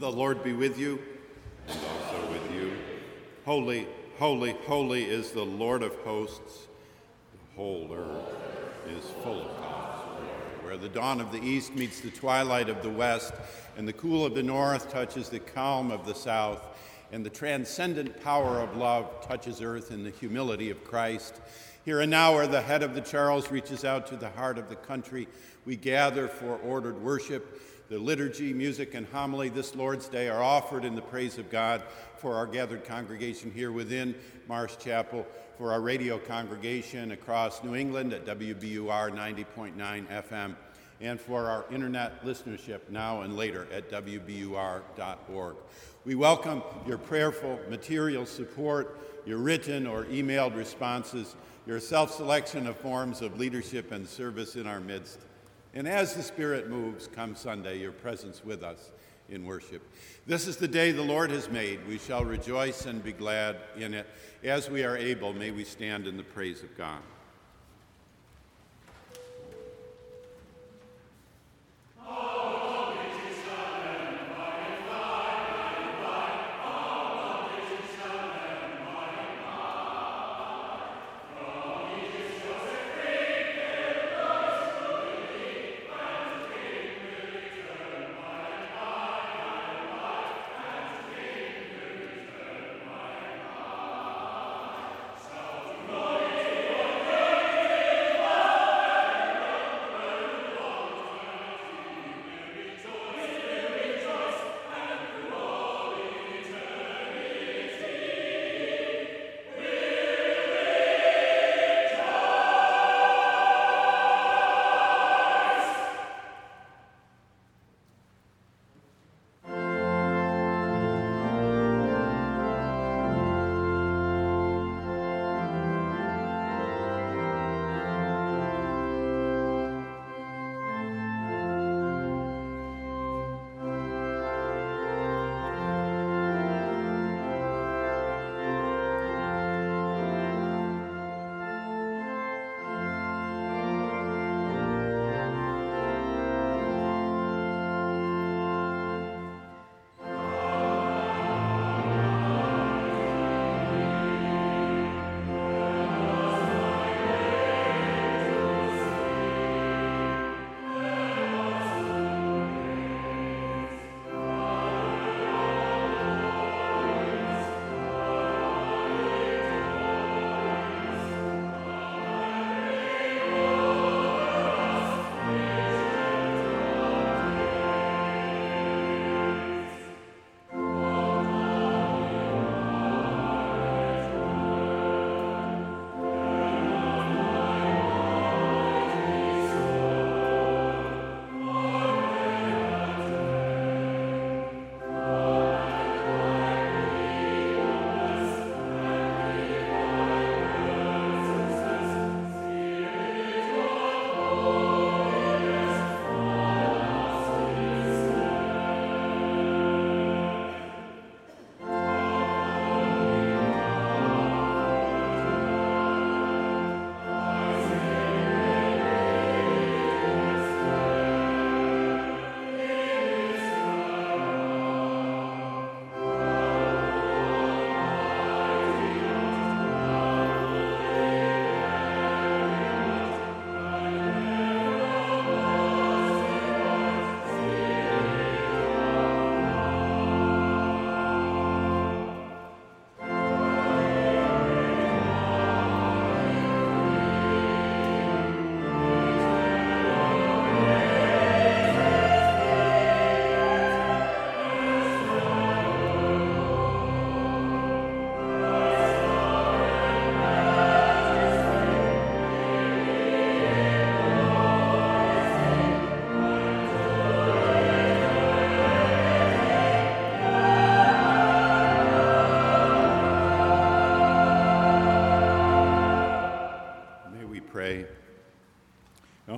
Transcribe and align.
The 0.00 0.10
Lord 0.10 0.42
be 0.42 0.54
with 0.54 0.78
you, 0.78 0.98
and 1.68 1.78
also 1.78 2.32
with 2.32 2.54
you. 2.54 2.72
Holy, 3.44 3.86
holy, 4.18 4.52
holy 4.66 5.04
is 5.04 5.32
the 5.32 5.44
Lord 5.44 5.82
of 5.82 5.94
hosts. 5.96 6.68
The 7.34 7.54
whole 7.54 7.86
earth 7.92 8.34
is 8.88 9.04
full 9.22 9.42
of 9.42 9.56
God's 9.58 10.02
glory. 10.04 10.28
Where 10.62 10.78
the 10.78 10.88
dawn 10.88 11.20
of 11.20 11.32
the 11.32 11.42
east 11.42 11.74
meets 11.74 12.00
the 12.00 12.10
twilight 12.10 12.70
of 12.70 12.82
the 12.82 12.88
west, 12.88 13.34
and 13.76 13.86
the 13.86 13.92
cool 13.92 14.24
of 14.24 14.34
the 14.34 14.42
north 14.42 14.90
touches 14.90 15.28
the 15.28 15.38
calm 15.38 15.90
of 15.90 16.06
the 16.06 16.14
south, 16.14 16.62
and 17.12 17.22
the 17.22 17.28
transcendent 17.28 18.24
power 18.24 18.58
of 18.58 18.78
love 18.78 19.28
touches 19.28 19.60
earth 19.60 19.90
in 19.90 20.02
the 20.02 20.12
humility 20.12 20.70
of 20.70 20.82
Christ. 20.82 21.42
Here 21.84 22.00
and 22.00 22.10
now, 22.10 22.36
where 22.36 22.46
the 22.46 22.62
head 22.62 22.82
of 22.82 22.94
the 22.94 23.02
Charles 23.02 23.50
reaches 23.50 23.84
out 23.84 24.06
to 24.06 24.16
the 24.16 24.30
heart 24.30 24.56
of 24.56 24.70
the 24.70 24.76
country, 24.76 25.28
we 25.66 25.76
gather 25.76 26.26
for 26.26 26.56
ordered 26.56 27.02
worship 27.02 27.60
the 27.90 27.98
liturgy, 27.98 28.52
music, 28.52 28.94
and 28.94 29.04
homily 29.08 29.48
this 29.48 29.74
Lord's 29.74 30.06
Day 30.06 30.28
are 30.28 30.40
offered 30.40 30.84
in 30.84 30.94
the 30.94 31.02
praise 31.02 31.38
of 31.38 31.50
God 31.50 31.82
for 32.18 32.36
our 32.36 32.46
gathered 32.46 32.84
congregation 32.84 33.50
here 33.50 33.72
within 33.72 34.14
Marsh 34.46 34.76
Chapel, 34.76 35.26
for 35.58 35.72
our 35.72 35.80
radio 35.80 36.16
congregation 36.16 37.10
across 37.10 37.64
New 37.64 37.74
England 37.74 38.12
at 38.12 38.24
WBUR 38.24 39.10
90.9 39.10 40.06
FM, 40.06 40.54
and 41.00 41.20
for 41.20 41.50
our 41.50 41.64
internet 41.72 42.24
listenership 42.24 42.78
now 42.90 43.22
and 43.22 43.36
later 43.36 43.66
at 43.72 43.90
WBUR.org. 43.90 45.56
We 46.04 46.14
welcome 46.14 46.62
your 46.86 46.98
prayerful 46.98 47.58
material 47.68 48.24
support, 48.24 49.00
your 49.26 49.38
written 49.38 49.88
or 49.88 50.04
emailed 50.04 50.54
responses, 50.54 51.34
your 51.66 51.80
self 51.80 52.14
selection 52.14 52.68
of 52.68 52.76
forms 52.76 53.20
of 53.20 53.40
leadership 53.40 53.90
and 53.90 54.08
service 54.08 54.54
in 54.54 54.68
our 54.68 54.78
midst. 54.78 55.18
And 55.74 55.86
as 55.86 56.14
the 56.14 56.22
Spirit 56.22 56.68
moves, 56.68 57.06
come 57.06 57.36
Sunday, 57.36 57.78
your 57.78 57.92
presence 57.92 58.44
with 58.44 58.62
us 58.62 58.90
in 59.28 59.44
worship. 59.46 59.82
This 60.26 60.48
is 60.48 60.56
the 60.56 60.68
day 60.68 60.90
the 60.90 61.02
Lord 61.02 61.30
has 61.30 61.48
made. 61.48 61.86
We 61.86 61.98
shall 61.98 62.24
rejoice 62.24 62.86
and 62.86 63.02
be 63.02 63.12
glad 63.12 63.56
in 63.76 63.94
it. 63.94 64.06
As 64.42 64.68
we 64.68 64.82
are 64.82 64.96
able, 64.96 65.32
may 65.32 65.52
we 65.52 65.64
stand 65.64 66.06
in 66.06 66.16
the 66.16 66.24
praise 66.24 66.62
of 66.62 66.76
God. 66.76 67.00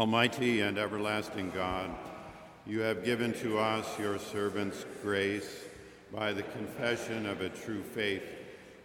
Almighty 0.02 0.62
and 0.62 0.78
everlasting 0.78 1.49
God, 1.50 1.88
you 2.66 2.80
have 2.80 3.04
given 3.04 3.32
to 3.35 3.56
us, 3.61 3.87
your 4.00 4.18
servants, 4.18 4.85
grace 5.00 5.61
by 6.12 6.32
the 6.32 6.42
confession 6.42 7.25
of 7.25 7.40
a 7.40 7.49
true 7.49 7.85
faith 7.85 8.25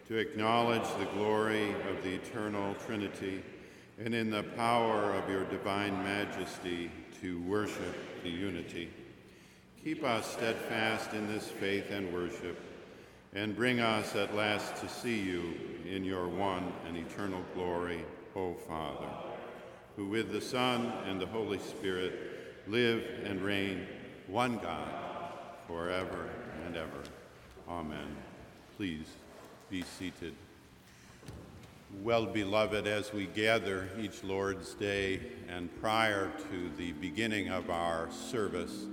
to 0.07 0.15
acknowledge 0.15 0.87
the 0.99 1.09
glory 1.15 1.71
of 1.89 2.03
the 2.03 2.13
eternal 2.13 2.75
Trinity 2.85 3.41
and 3.97 4.13
in 4.13 4.29
the 4.29 4.43
power 4.43 5.11
of 5.13 5.27
your 5.27 5.43
divine 5.45 6.03
majesty 6.03 6.91
to 7.19 7.41
worship 7.41 7.95
the 8.21 8.29
unity. 8.29 8.87
Keep 9.83 10.03
us 10.03 10.31
steadfast 10.31 11.13
in 11.13 11.27
this 11.27 11.47
faith 11.47 11.89
and 11.89 12.13
worship, 12.13 12.61
and 13.33 13.55
bring 13.55 13.79
us 13.79 14.15
at 14.15 14.35
last 14.35 14.75
to 14.75 14.87
see 14.87 15.19
you 15.19 15.55
in 15.89 16.03
your 16.03 16.27
one 16.27 16.71
and 16.87 16.95
eternal 16.95 17.41
glory, 17.55 18.05
O 18.35 18.53
Father, 18.53 19.09
who 19.97 20.05
with 20.05 20.31
the 20.31 20.39
Son 20.39 20.93
and 21.07 21.19
the 21.19 21.25
Holy 21.25 21.57
Spirit 21.57 22.13
live 22.67 23.03
and 23.25 23.41
reign, 23.41 23.85
one 24.27 24.59
God, 24.59 24.87
forever 25.67 26.29
and 26.65 26.77
ever. 26.77 27.01
Amen. 27.67 28.15
Please 28.77 29.07
be 29.71 29.81
seated. 29.81 30.35
Well, 32.03 32.27
beloved, 32.27 32.85
as 32.85 33.11
we 33.11 33.25
gather 33.25 33.89
each 33.99 34.23
Lord's 34.23 34.75
Day 34.75 35.19
and 35.49 35.75
prior 35.81 36.31
to 36.51 36.69
the 36.77 36.91
beginning 36.91 37.49
of 37.49 37.71
our 37.71 38.07
service, 38.11 38.85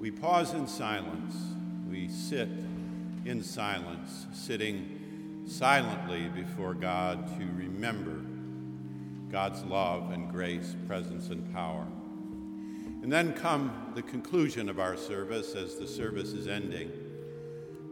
we 0.00 0.10
pause 0.10 0.54
in 0.54 0.66
silence. 0.66 1.36
We 1.88 2.08
sit 2.08 2.48
in 3.24 3.44
silence, 3.44 4.26
sitting 4.32 5.44
silently 5.46 6.28
before 6.34 6.74
God 6.74 7.28
to 7.38 7.44
remember 7.56 8.31
God's 9.32 9.64
love 9.64 10.12
and 10.12 10.30
grace, 10.30 10.76
presence, 10.86 11.30
and 11.30 11.52
power. 11.52 11.86
And 13.02 13.10
then 13.10 13.32
come 13.32 13.92
the 13.96 14.02
conclusion 14.02 14.68
of 14.68 14.78
our 14.78 14.96
service 14.96 15.54
as 15.54 15.76
the 15.76 15.88
service 15.88 16.32
is 16.32 16.46
ending. 16.46 16.92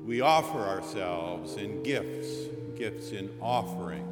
We 0.06 0.20
offer 0.20 0.59
ourselves 0.59 1.56
in 1.56 1.82
gifts, 1.82 2.28
gifts 2.76 3.11
in 3.11 3.30
offering, 3.40 4.06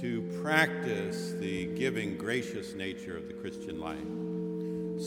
to 0.00 0.22
practice 0.40 1.32
the 1.32 1.66
giving, 1.74 2.16
gracious 2.16 2.74
nature 2.74 3.16
of 3.16 3.26
the 3.26 3.34
Christian 3.34 3.80
life. 3.80 3.98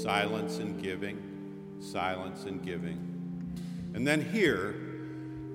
Silence 0.03 0.59
and 0.59 0.81
giving 0.81 1.31
silence 1.81 2.45
and 2.45 2.63
giving. 2.63 2.99
And 3.93 4.07
then 4.07 4.21
here, 4.21 4.75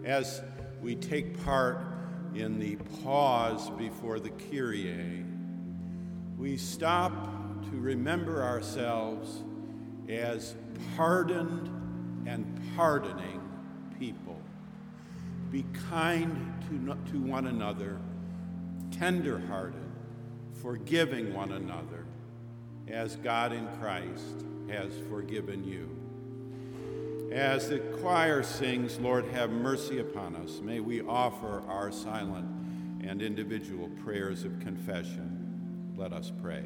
as 0.04 0.42
we 0.83 0.95
take 0.95 1.42
part 1.45 1.80
in 2.35 2.59
the 2.59 2.76
pause 3.02 3.71
before 3.71 4.21
the 4.21 4.30
Kyrie, 4.30 5.25
we 6.38 6.57
stop 6.57 7.12
to 7.71 7.76
remember 7.78 8.43
ourselves 8.43 9.43
as 10.09 10.55
pardoned 10.97 11.69
and 12.26 12.61
pardoning 12.76 13.40
people. 13.99 14.40
Be 15.50 15.64
kind 15.88 16.55
to, 16.69 17.12
to 17.12 17.21
one 17.21 17.47
another, 17.47 17.99
tender-hearted, 18.90 19.81
forgiving 20.61 21.33
one 21.33 21.52
another, 21.52 22.05
as 22.88 23.16
God 23.16 23.52
in 23.52 23.66
Christ 23.81 24.45
has 24.69 24.93
forgiven 25.09 25.64
you. 25.64 25.90
As 27.33 27.69
the 27.69 27.78
choir 27.78 28.43
sings, 28.43 28.99
Lord, 29.00 29.26
have 29.26 29.50
mercy 29.50 29.99
upon 29.99 30.37
us, 30.37 30.61
may 30.61 30.81
we 30.81 31.00
offer 31.00 31.62
our 31.69 31.90
silent 31.90 32.47
and 33.02 33.23
individual 33.23 33.88
prayers 34.05 34.45
of 34.45 34.59
confession. 34.61 35.36
Let 35.97 36.12
us 36.12 36.31
pray. 36.43 36.62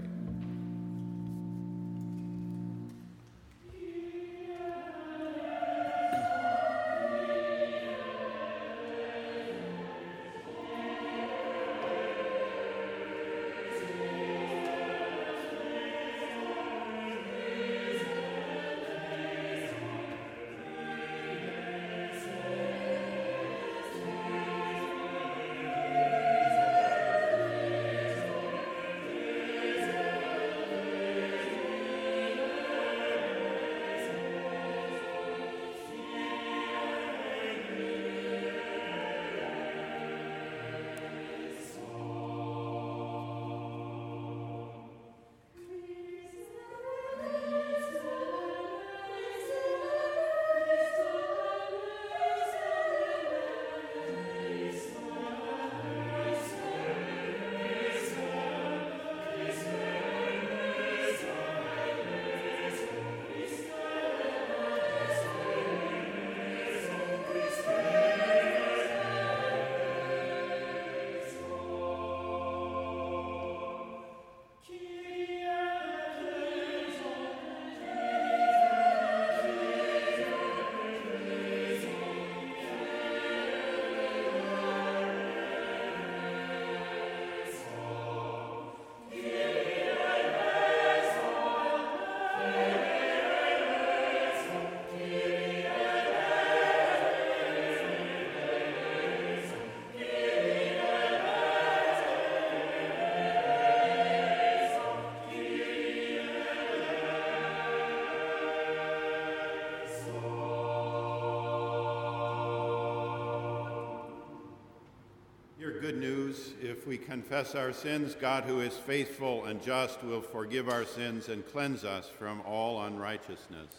If 116.63 116.87
we 116.87 116.99
confess 116.99 117.55
our 117.55 117.73
sins, 117.73 118.15
God, 118.15 118.45
who 118.45 118.61
is 118.61 118.77
faithful 118.77 119.47
and 119.47 119.63
just, 119.63 120.05
will 120.05 120.21
forgive 120.21 120.69
our 120.69 120.85
sins 120.85 121.31
and 121.31 121.47
cleanse 121.47 121.85
us 121.85 122.07
from 122.19 122.43
all 122.43 122.83
unrighteousness. 122.83 123.71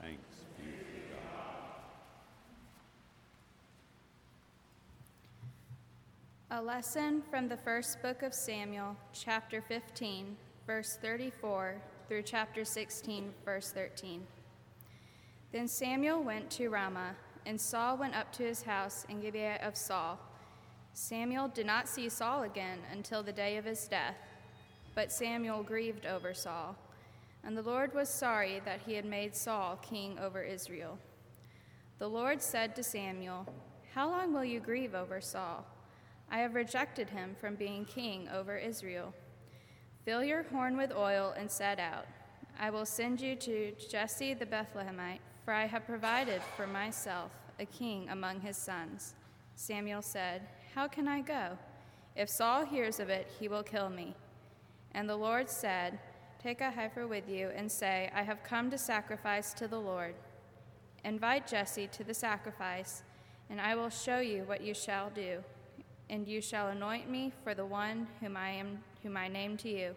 Thanks 0.00 0.20
be 0.58 0.64
to 0.64 0.78
God. 6.50 6.58
A 6.58 6.60
lesson 6.60 7.22
from 7.30 7.48
the 7.48 7.56
first 7.56 8.02
book 8.02 8.24
of 8.24 8.34
Samuel, 8.34 8.96
chapter 9.12 9.62
15, 9.62 10.36
verse 10.66 10.98
34 11.00 11.80
through 12.08 12.22
chapter 12.22 12.64
16, 12.64 13.32
verse 13.44 13.70
13. 13.70 14.26
Then 15.52 15.68
Samuel 15.68 16.20
went 16.20 16.50
to 16.50 16.68
Ramah, 16.68 17.14
and 17.46 17.60
Saul 17.60 17.96
went 17.96 18.16
up 18.16 18.32
to 18.32 18.42
his 18.42 18.62
house 18.62 19.06
in 19.08 19.20
Gibeah 19.20 19.60
of 19.62 19.76
Saul. 19.76 20.18
Samuel 20.98 21.48
did 21.48 21.66
not 21.66 21.88
see 21.88 22.08
Saul 22.08 22.44
again 22.44 22.78
until 22.90 23.22
the 23.22 23.30
day 23.30 23.58
of 23.58 23.66
his 23.66 23.86
death, 23.86 24.16
but 24.94 25.12
Samuel 25.12 25.62
grieved 25.62 26.06
over 26.06 26.32
Saul, 26.32 26.74
and 27.44 27.54
the 27.54 27.60
Lord 27.60 27.94
was 27.94 28.08
sorry 28.08 28.62
that 28.64 28.80
he 28.86 28.94
had 28.94 29.04
made 29.04 29.36
Saul 29.36 29.76
king 29.82 30.18
over 30.18 30.42
Israel. 30.42 30.98
The 31.98 32.08
Lord 32.08 32.40
said 32.40 32.74
to 32.74 32.82
Samuel, 32.82 33.46
How 33.92 34.08
long 34.08 34.32
will 34.32 34.44
you 34.44 34.58
grieve 34.58 34.94
over 34.94 35.20
Saul? 35.20 35.66
I 36.30 36.38
have 36.38 36.54
rejected 36.54 37.10
him 37.10 37.36
from 37.38 37.56
being 37.56 37.84
king 37.84 38.26
over 38.34 38.56
Israel. 38.56 39.12
Fill 40.06 40.24
your 40.24 40.44
horn 40.44 40.78
with 40.78 40.96
oil 40.96 41.34
and 41.36 41.50
set 41.50 41.78
out. 41.78 42.06
I 42.58 42.70
will 42.70 42.86
send 42.86 43.20
you 43.20 43.36
to 43.36 43.72
Jesse 43.90 44.32
the 44.32 44.46
Bethlehemite, 44.46 45.20
for 45.44 45.52
I 45.52 45.66
have 45.66 45.84
provided 45.84 46.40
for 46.56 46.66
myself 46.66 47.32
a 47.60 47.66
king 47.66 48.08
among 48.08 48.40
his 48.40 48.56
sons. 48.56 49.14
Samuel 49.56 50.02
said, 50.02 50.42
how 50.76 50.86
can 50.86 51.08
I 51.08 51.22
go? 51.22 51.56
If 52.14 52.28
Saul 52.28 52.66
hears 52.66 53.00
of 53.00 53.08
it, 53.08 53.32
he 53.40 53.48
will 53.48 53.62
kill 53.62 53.88
me. 53.88 54.14
And 54.92 55.08
the 55.08 55.16
Lord 55.16 55.48
said, 55.48 55.98
Take 56.38 56.60
a 56.60 56.70
heifer 56.70 57.06
with 57.06 57.30
you 57.30 57.50
and 57.56 57.72
say, 57.72 58.10
I 58.14 58.22
have 58.22 58.42
come 58.42 58.70
to 58.70 58.76
sacrifice 58.76 59.54
to 59.54 59.66
the 59.66 59.80
Lord. 59.80 60.14
Invite 61.02 61.46
Jesse 61.46 61.88
to 61.88 62.04
the 62.04 62.12
sacrifice, 62.12 63.02
and 63.48 63.58
I 63.58 63.74
will 63.74 63.88
show 63.88 64.20
you 64.20 64.42
what 64.44 64.60
you 64.60 64.74
shall 64.74 65.08
do. 65.08 65.42
And 66.10 66.28
you 66.28 66.42
shall 66.42 66.68
anoint 66.68 67.10
me 67.10 67.32
for 67.42 67.54
the 67.54 67.64
one 67.64 68.06
whom 68.20 68.36
I 68.36 68.50
am 68.50 68.78
whom 69.02 69.16
I 69.16 69.28
name 69.28 69.56
to 69.58 69.70
you. 69.70 69.94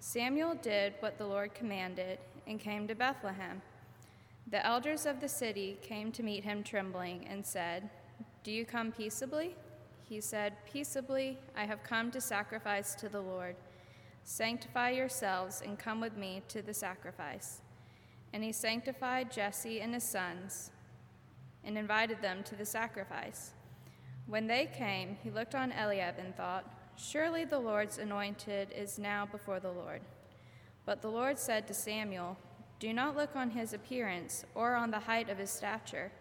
Samuel 0.00 0.56
did 0.56 0.94
what 0.98 1.16
the 1.16 1.26
Lord 1.26 1.54
commanded 1.54 2.18
and 2.48 2.58
came 2.58 2.88
to 2.88 2.94
Bethlehem. 2.96 3.62
The 4.50 4.66
elders 4.66 5.06
of 5.06 5.20
the 5.20 5.28
city 5.28 5.78
came 5.80 6.10
to 6.10 6.24
meet 6.24 6.42
him 6.42 6.64
trembling 6.64 7.28
and 7.28 7.46
said, 7.46 7.88
Do 8.44 8.50
you 8.50 8.64
come 8.64 8.90
peaceably? 8.90 9.54
He 10.02 10.20
said, 10.20 10.54
Peaceably, 10.70 11.38
I 11.56 11.64
have 11.64 11.82
come 11.82 12.10
to 12.10 12.20
sacrifice 12.20 12.94
to 12.96 13.08
the 13.08 13.20
Lord. 13.20 13.56
Sanctify 14.24 14.90
yourselves 14.90 15.62
and 15.64 15.78
come 15.78 16.00
with 16.00 16.16
me 16.16 16.42
to 16.48 16.60
the 16.60 16.74
sacrifice. 16.74 17.60
And 18.32 18.42
he 18.42 18.52
sanctified 18.52 19.30
Jesse 19.30 19.80
and 19.80 19.94
his 19.94 20.04
sons 20.04 20.70
and 21.64 21.78
invited 21.78 22.20
them 22.20 22.42
to 22.44 22.56
the 22.56 22.64
sacrifice. 22.64 23.52
When 24.26 24.46
they 24.46 24.66
came, 24.66 25.18
he 25.22 25.30
looked 25.30 25.54
on 25.54 25.72
Eliab 25.72 26.16
and 26.18 26.34
thought, 26.36 26.68
Surely 26.96 27.44
the 27.44 27.58
Lord's 27.58 27.98
anointed 27.98 28.72
is 28.76 28.98
now 28.98 29.26
before 29.26 29.60
the 29.60 29.72
Lord. 29.72 30.02
But 30.84 31.00
the 31.00 31.10
Lord 31.10 31.38
said 31.38 31.66
to 31.66 31.74
Samuel, 31.74 32.36
Do 32.80 32.92
not 32.92 33.16
look 33.16 33.36
on 33.36 33.50
his 33.50 33.72
appearance 33.72 34.44
or 34.54 34.74
on 34.74 34.90
the 34.90 35.00
height 35.00 35.28
of 35.28 35.38
his 35.38 35.50
stature, 35.50 36.12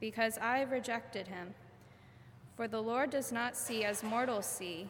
because 0.00 0.38
I 0.38 0.62
rejected 0.62 1.28
him. 1.28 1.54
For 2.56 2.68
the 2.68 2.82
Lord 2.82 3.10
does 3.10 3.32
not 3.32 3.56
see 3.56 3.84
as 3.84 4.02
mortals 4.02 4.46
see. 4.46 4.88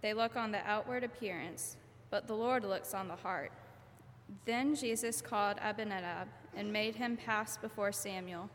They 0.00 0.14
look 0.14 0.36
on 0.36 0.52
the 0.52 0.66
outward 0.66 1.02
appearance, 1.04 1.76
but 2.10 2.28
the 2.28 2.36
Lord 2.36 2.64
looks 2.64 2.94
on 2.94 3.08
the 3.08 3.16
heart. 3.16 3.52
Then 4.44 4.74
Jesse 4.74 5.22
called 5.24 5.58
Abinadab 5.62 6.28
and 6.54 6.72
made 6.72 6.96
him 6.96 7.16
pass 7.16 7.56
before 7.56 7.92
Samuel. 7.92 8.48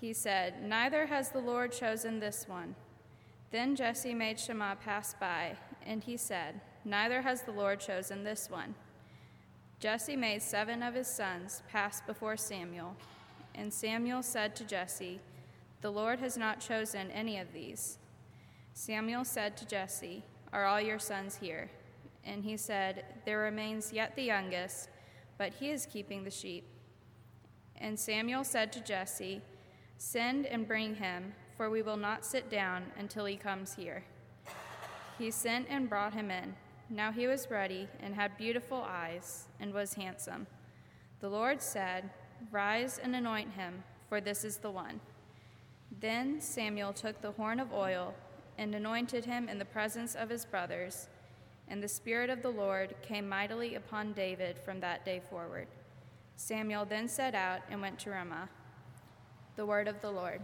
He 0.00 0.12
said, 0.12 0.62
Neither 0.62 1.06
has 1.06 1.30
the 1.30 1.40
Lord 1.40 1.72
chosen 1.72 2.20
this 2.20 2.48
one. 2.48 2.74
Then 3.50 3.76
Jesse 3.76 4.14
made 4.14 4.38
Shammah 4.38 4.78
pass 4.84 5.14
by, 5.14 5.56
and 5.86 6.02
he 6.02 6.16
said, 6.16 6.60
Neither 6.84 7.22
has 7.22 7.42
the 7.42 7.52
Lord 7.52 7.80
chosen 7.80 8.24
this 8.24 8.50
one. 8.50 8.74
Jesse 9.80 10.16
made 10.16 10.42
seven 10.42 10.82
of 10.82 10.94
his 10.94 11.06
sons 11.06 11.62
pass 11.70 12.00
before 12.00 12.36
Samuel, 12.36 12.96
and 13.54 13.72
Samuel 13.72 14.22
said 14.22 14.56
to 14.56 14.64
Jesse, 14.64 15.20
the 15.84 15.90
Lord 15.90 16.18
has 16.20 16.38
not 16.38 16.60
chosen 16.60 17.10
any 17.10 17.38
of 17.38 17.52
these. 17.52 17.98
Samuel 18.72 19.22
said 19.22 19.54
to 19.58 19.66
Jesse, 19.66 20.24
Are 20.50 20.64
all 20.64 20.80
your 20.80 20.98
sons 20.98 21.36
here? 21.36 21.70
And 22.24 22.42
he 22.42 22.56
said, 22.56 23.04
There 23.26 23.40
remains 23.40 23.92
yet 23.92 24.16
the 24.16 24.22
youngest, 24.22 24.88
but 25.36 25.52
he 25.52 25.70
is 25.70 25.84
keeping 25.84 26.24
the 26.24 26.30
sheep. 26.30 26.64
And 27.76 28.00
Samuel 28.00 28.44
said 28.44 28.72
to 28.72 28.80
Jesse, 28.80 29.42
Send 29.98 30.46
and 30.46 30.66
bring 30.66 30.94
him, 30.94 31.34
for 31.54 31.68
we 31.68 31.82
will 31.82 31.98
not 31.98 32.24
sit 32.24 32.48
down 32.48 32.84
until 32.98 33.26
he 33.26 33.36
comes 33.36 33.74
here. 33.74 34.04
He 35.18 35.30
sent 35.30 35.66
and 35.68 35.86
brought 35.86 36.14
him 36.14 36.30
in. 36.30 36.54
Now 36.88 37.12
he 37.12 37.26
was 37.26 37.50
ready 37.50 37.88
and 38.00 38.14
had 38.14 38.38
beautiful 38.38 38.82
eyes 38.88 39.48
and 39.60 39.74
was 39.74 39.92
handsome. 39.92 40.46
The 41.20 41.28
Lord 41.28 41.60
said, 41.60 42.08
Rise 42.50 42.98
and 42.98 43.14
anoint 43.14 43.52
him, 43.52 43.82
for 44.08 44.20
this 44.20 44.44
is 44.44 44.58
the 44.58 44.70
one. 44.70 45.00
Then 46.00 46.40
Samuel 46.40 46.92
took 46.92 47.20
the 47.20 47.32
horn 47.32 47.60
of 47.60 47.72
oil 47.72 48.14
and 48.58 48.74
anointed 48.74 49.24
him 49.24 49.48
in 49.48 49.58
the 49.58 49.64
presence 49.64 50.14
of 50.14 50.28
his 50.28 50.44
brothers, 50.44 51.08
and 51.68 51.82
the 51.82 51.88
Spirit 51.88 52.30
of 52.30 52.42
the 52.42 52.50
Lord 52.50 52.94
came 53.02 53.28
mightily 53.28 53.74
upon 53.74 54.12
David 54.12 54.58
from 54.58 54.80
that 54.80 55.04
day 55.04 55.20
forward. 55.30 55.66
Samuel 56.36 56.84
then 56.84 57.08
set 57.08 57.34
out 57.34 57.60
and 57.70 57.80
went 57.80 57.98
to 58.00 58.10
Ramah. 58.10 58.48
The 59.56 59.66
word 59.66 59.88
of 59.88 60.00
the 60.00 60.10
Lord. 60.10 60.40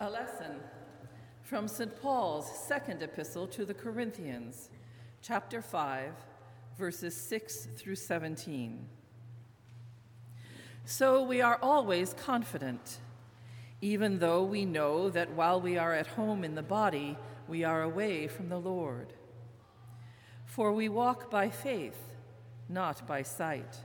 A 0.00 0.08
lesson 0.08 0.60
from 1.42 1.66
St. 1.66 2.00
Paul's 2.00 2.48
second 2.68 3.02
epistle 3.02 3.48
to 3.48 3.64
the 3.64 3.74
Corinthians, 3.74 4.70
chapter 5.22 5.60
5, 5.60 6.12
verses 6.78 7.16
6 7.16 7.66
through 7.76 7.96
17. 7.96 8.86
So 10.84 11.24
we 11.24 11.40
are 11.40 11.58
always 11.60 12.14
confident, 12.14 12.98
even 13.80 14.20
though 14.20 14.44
we 14.44 14.64
know 14.64 15.10
that 15.10 15.32
while 15.32 15.60
we 15.60 15.76
are 15.76 15.94
at 15.94 16.06
home 16.06 16.44
in 16.44 16.54
the 16.54 16.62
body, 16.62 17.18
we 17.48 17.64
are 17.64 17.82
away 17.82 18.28
from 18.28 18.50
the 18.50 18.60
Lord. 18.60 19.14
For 20.46 20.72
we 20.72 20.88
walk 20.88 21.28
by 21.28 21.50
faith, 21.50 22.14
not 22.68 23.04
by 23.04 23.22
sight. 23.24 23.78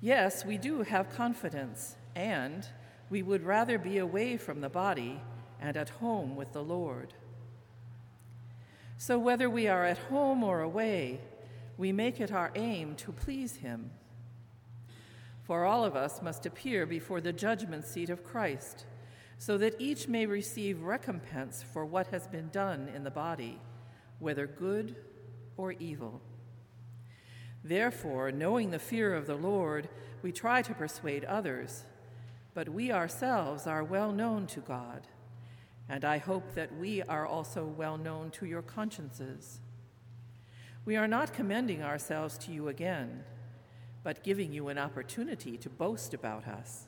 Yes, 0.00 0.44
we 0.44 0.58
do 0.58 0.82
have 0.82 1.08
confidence, 1.08 1.94
and 2.16 2.66
we 3.10 3.22
would 3.22 3.44
rather 3.44 3.78
be 3.78 3.98
away 3.98 4.36
from 4.36 4.60
the 4.60 4.68
body 4.68 5.20
and 5.60 5.76
at 5.76 5.88
home 5.88 6.36
with 6.36 6.52
the 6.52 6.62
Lord. 6.62 7.14
So, 8.98 9.18
whether 9.18 9.48
we 9.50 9.68
are 9.68 9.84
at 9.84 9.98
home 9.98 10.42
or 10.42 10.60
away, 10.60 11.20
we 11.76 11.92
make 11.92 12.20
it 12.20 12.32
our 12.32 12.50
aim 12.54 12.94
to 12.96 13.12
please 13.12 13.56
Him. 13.56 13.90
For 15.42 15.64
all 15.64 15.84
of 15.84 15.94
us 15.94 16.22
must 16.22 16.46
appear 16.46 16.86
before 16.86 17.20
the 17.20 17.32
judgment 17.32 17.86
seat 17.86 18.10
of 18.10 18.24
Christ, 18.24 18.86
so 19.38 19.58
that 19.58 19.78
each 19.78 20.08
may 20.08 20.26
receive 20.26 20.82
recompense 20.82 21.62
for 21.62 21.84
what 21.84 22.08
has 22.08 22.26
been 22.26 22.48
done 22.48 22.88
in 22.94 23.04
the 23.04 23.10
body, 23.10 23.60
whether 24.18 24.46
good 24.46 24.96
or 25.56 25.72
evil. 25.72 26.22
Therefore, 27.62 28.32
knowing 28.32 28.70
the 28.70 28.78
fear 28.78 29.14
of 29.14 29.26
the 29.26 29.36
Lord, 29.36 29.88
we 30.22 30.32
try 30.32 30.62
to 30.62 30.74
persuade 30.74 31.24
others, 31.24 31.84
but 32.56 32.70
we 32.70 32.90
ourselves 32.90 33.66
are 33.66 33.84
well 33.84 34.10
known 34.10 34.46
to 34.46 34.60
God, 34.60 35.06
and 35.90 36.06
I 36.06 36.16
hope 36.16 36.54
that 36.54 36.74
we 36.74 37.02
are 37.02 37.26
also 37.26 37.66
well 37.66 37.98
known 37.98 38.30
to 38.30 38.46
your 38.46 38.62
consciences. 38.62 39.60
We 40.86 40.96
are 40.96 41.06
not 41.06 41.34
commending 41.34 41.82
ourselves 41.82 42.38
to 42.38 42.52
you 42.52 42.68
again, 42.68 43.24
but 44.02 44.24
giving 44.24 44.54
you 44.54 44.68
an 44.68 44.78
opportunity 44.78 45.58
to 45.58 45.68
boast 45.68 46.14
about 46.14 46.48
us, 46.48 46.86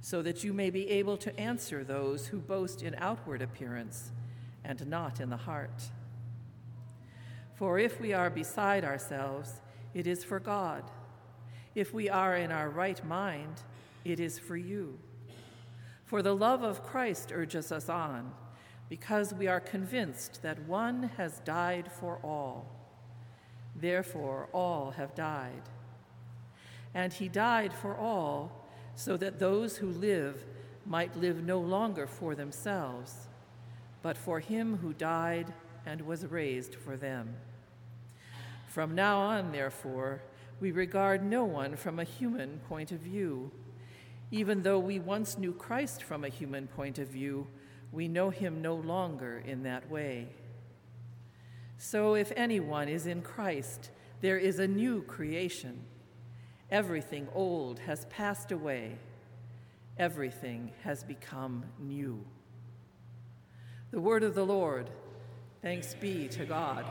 so 0.00 0.22
that 0.22 0.44
you 0.44 0.52
may 0.52 0.70
be 0.70 0.88
able 0.88 1.16
to 1.16 1.36
answer 1.36 1.82
those 1.82 2.28
who 2.28 2.38
boast 2.38 2.84
in 2.84 2.94
outward 2.98 3.42
appearance 3.42 4.12
and 4.64 4.86
not 4.86 5.18
in 5.18 5.30
the 5.30 5.36
heart. 5.36 5.82
For 7.56 7.80
if 7.80 8.00
we 8.00 8.12
are 8.12 8.30
beside 8.30 8.84
ourselves, 8.84 9.60
it 9.94 10.06
is 10.06 10.22
for 10.22 10.38
God. 10.38 10.84
If 11.74 11.92
we 11.92 12.08
are 12.08 12.36
in 12.36 12.52
our 12.52 12.70
right 12.70 13.04
mind, 13.04 13.64
it 14.06 14.20
is 14.20 14.38
for 14.38 14.56
you. 14.56 14.98
For 16.04 16.22
the 16.22 16.36
love 16.36 16.62
of 16.62 16.84
Christ 16.84 17.32
urges 17.32 17.72
us 17.72 17.88
on, 17.88 18.32
because 18.88 19.34
we 19.34 19.48
are 19.48 19.58
convinced 19.58 20.42
that 20.42 20.62
one 20.68 21.10
has 21.16 21.40
died 21.40 21.90
for 21.90 22.20
all. 22.22 22.70
Therefore, 23.74 24.48
all 24.52 24.92
have 24.92 25.16
died. 25.16 25.62
And 26.94 27.12
he 27.12 27.28
died 27.28 27.72
for 27.72 27.96
all, 27.96 28.64
so 28.94 29.16
that 29.16 29.40
those 29.40 29.76
who 29.76 29.88
live 29.88 30.46
might 30.86 31.16
live 31.16 31.42
no 31.42 31.58
longer 31.58 32.06
for 32.06 32.36
themselves, 32.36 33.26
but 34.02 34.16
for 34.16 34.38
him 34.38 34.76
who 34.76 34.92
died 34.92 35.52
and 35.84 36.00
was 36.00 36.24
raised 36.26 36.76
for 36.76 36.96
them. 36.96 37.34
From 38.68 38.94
now 38.94 39.18
on, 39.18 39.50
therefore, 39.50 40.22
we 40.60 40.70
regard 40.70 41.24
no 41.24 41.44
one 41.44 41.74
from 41.76 41.98
a 41.98 42.04
human 42.04 42.60
point 42.68 42.92
of 42.92 43.00
view. 43.00 43.50
Even 44.30 44.62
though 44.62 44.78
we 44.78 44.98
once 44.98 45.38
knew 45.38 45.52
Christ 45.52 46.02
from 46.02 46.24
a 46.24 46.28
human 46.28 46.66
point 46.66 46.98
of 46.98 47.08
view, 47.08 47.46
we 47.92 48.08
know 48.08 48.30
him 48.30 48.60
no 48.60 48.74
longer 48.74 49.42
in 49.44 49.62
that 49.62 49.90
way. 49.90 50.28
So 51.78 52.14
if 52.14 52.32
anyone 52.36 52.88
is 52.88 53.06
in 53.06 53.22
Christ, 53.22 53.90
there 54.20 54.38
is 54.38 54.58
a 54.58 54.66
new 54.66 55.02
creation. 55.02 55.84
Everything 56.70 57.28
old 57.34 57.78
has 57.80 58.06
passed 58.06 58.50
away, 58.50 58.98
everything 59.98 60.72
has 60.82 61.04
become 61.04 61.64
new. 61.78 62.24
The 63.92 64.00
word 64.00 64.24
of 64.24 64.34
the 64.34 64.44
Lord. 64.44 64.90
Thanks 65.62 65.94
be 65.94 66.28
to 66.28 66.44
God. 66.44 66.84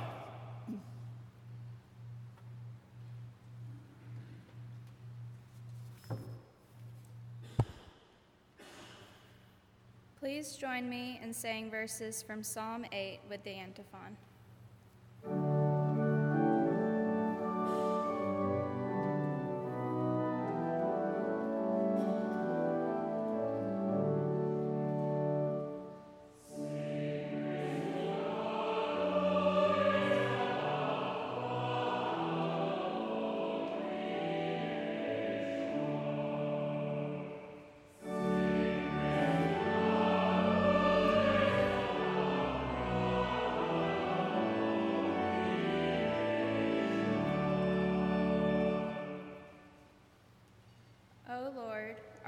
Please 10.26 10.56
join 10.56 10.90
me 10.90 11.20
in 11.22 11.32
saying 11.32 11.70
verses 11.70 12.24
from 12.24 12.42
Psalm 12.42 12.84
8 12.92 13.20
with 13.30 13.44
the 13.44 13.52
antiphon. 13.52 14.18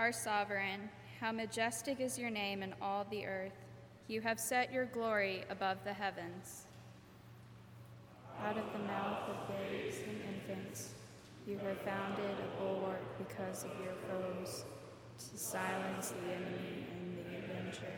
Our 0.08 0.14
sovereign, 0.14 0.90
how 1.20 1.34
majestic 1.34 2.00
is 2.00 2.18
your 2.18 2.30
name 2.30 2.64
in 2.64 2.74
all 2.82 3.06
the 3.12 3.26
earth. 3.26 3.66
You 4.08 4.22
have 4.22 4.40
set 4.40 4.72
your 4.72 4.86
glory 4.86 5.44
above 5.50 5.80
the 5.84 5.92
heavens. 5.92 6.64
Out 8.42 8.58
of 8.58 8.72
the 8.72 8.80
mouth 8.80 9.28
of 9.28 9.50
babes 9.50 9.98
and 10.08 10.22
infants, 10.34 10.92
you 11.46 11.58
have 11.58 11.78
founded 11.80 12.38
a 12.40 12.62
bulwark 12.64 13.02
because 13.18 13.66
of 13.66 13.72
your 13.84 13.96
foes, 14.10 14.64
to 15.30 15.38
silence 15.38 16.14
the 16.24 16.32
enemy 16.32 16.86
and 16.90 17.18
the 17.18 17.40
avenger. 17.40 17.92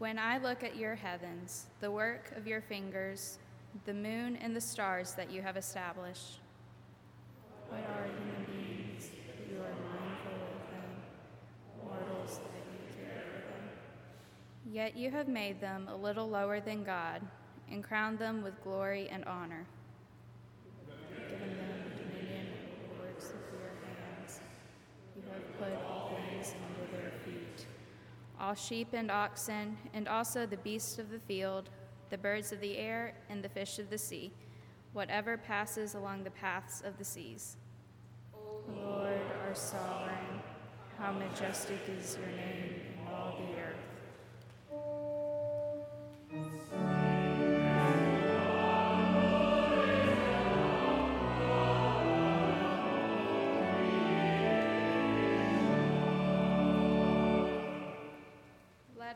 When 0.00 0.18
I 0.18 0.38
look 0.38 0.64
at 0.64 0.74
your 0.76 0.96
heavens, 0.96 1.66
the 1.78 1.92
work 1.92 2.32
of 2.36 2.48
your 2.48 2.60
fingers, 2.60 3.38
the 3.84 3.94
moon 3.94 4.34
and 4.40 4.56
the 4.56 4.60
stars 4.60 5.12
that 5.12 5.30
you 5.30 5.42
have 5.42 5.56
established, 5.56 6.40
what 7.68 7.78
are 7.78 8.06
human 8.06 8.44
beings 8.50 9.10
that 9.28 9.48
you 9.48 9.58
are 9.58 9.74
mindful 9.90 10.32
of 10.32 10.62
them, 10.70 10.90
mortals 11.84 12.38
that 12.38 12.64
you 12.70 13.04
care 13.04 13.22
for 13.30 13.40
them? 13.50 13.64
Yet 14.70 14.96
you 14.96 15.10
have 15.10 15.28
made 15.28 15.60
them 15.60 15.88
a 15.88 15.96
little 15.96 16.28
lower 16.28 16.60
than 16.60 16.84
God 16.84 17.20
and 17.70 17.84
crowned 17.84 18.18
them 18.18 18.42
with 18.42 18.62
glory 18.62 19.08
and 19.10 19.24
honor. 19.24 19.66
Given 21.30 21.56
them 21.56 21.92
dominion 21.96 22.46
over 22.72 22.94
the 22.94 23.00
works 23.02 23.26
of 23.30 23.40
your 23.52 23.72
hands, 23.84 24.40
you 25.16 25.22
have 25.32 25.58
put 25.58 25.86
all 25.86 26.10
things 26.16 26.54
under 26.68 26.96
their 26.96 27.12
feet 27.24 27.66
all 28.40 28.54
sheep 28.54 28.88
and 28.92 29.10
oxen, 29.10 29.76
and 29.92 30.08
also 30.08 30.44
the 30.44 30.56
beasts 30.58 30.98
of 30.98 31.10
the 31.10 31.20
field, 31.20 31.70
the 32.10 32.18
birds 32.18 32.52
of 32.52 32.60
the 32.60 32.76
air, 32.76 33.14
and 33.30 33.42
the 33.42 33.48
fish 33.48 33.78
of 33.78 33.90
the 33.90 33.98
sea, 33.98 34.32
whatever 34.92 35.36
passes 35.36 35.94
along 35.94 36.24
the 36.24 36.30
paths 36.30 36.82
of 36.84 36.98
the 36.98 37.04
seas. 37.04 37.56
Lord, 38.76 39.20
our 39.46 39.54
sovereign, 39.54 40.42
how 40.98 41.12
majestic 41.12 41.80
is 41.88 42.18
your 42.18 42.36
name 42.36 42.83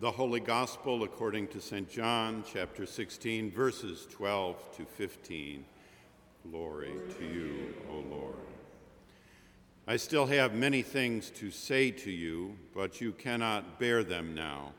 The 0.00 0.10
Holy 0.10 0.40
Gospel 0.40 1.02
according 1.02 1.48
to 1.48 1.60
St. 1.60 1.86
John, 1.86 2.42
chapter 2.50 2.86
16, 2.86 3.50
verses 3.50 4.06
12 4.10 4.76
to 4.78 4.86
15. 4.86 5.62
Glory 6.50 6.94
to 7.18 7.24
you, 7.26 7.74
O 7.90 7.96
Lord. 8.08 8.34
I 9.86 9.98
still 9.98 10.24
have 10.24 10.54
many 10.54 10.80
things 10.80 11.28
to 11.32 11.50
say 11.50 11.90
to 11.90 12.10
you, 12.10 12.56
but 12.74 13.02
you 13.02 13.12
cannot 13.12 13.78
bear 13.78 14.02
them 14.02 14.34
now. 14.34 14.72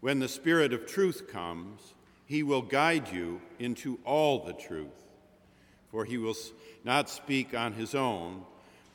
When 0.00 0.18
the 0.18 0.26
Spirit 0.26 0.72
of 0.72 0.84
truth 0.84 1.28
comes, 1.30 1.94
he 2.26 2.42
will 2.42 2.62
guide 2.62 3.12
you 3.12 3.40
into 3.60 4.00
all 4.04 4.44
the 4.44 4.52
truth. 4.52 5.14
For 5.92 6.04
he 6.04 6.18
will 6.18 6.34
not 6.82 7.08
speak 7.08 7.54
on 7.56 7.74
his 7.74 7.94
own, 7.94 8.42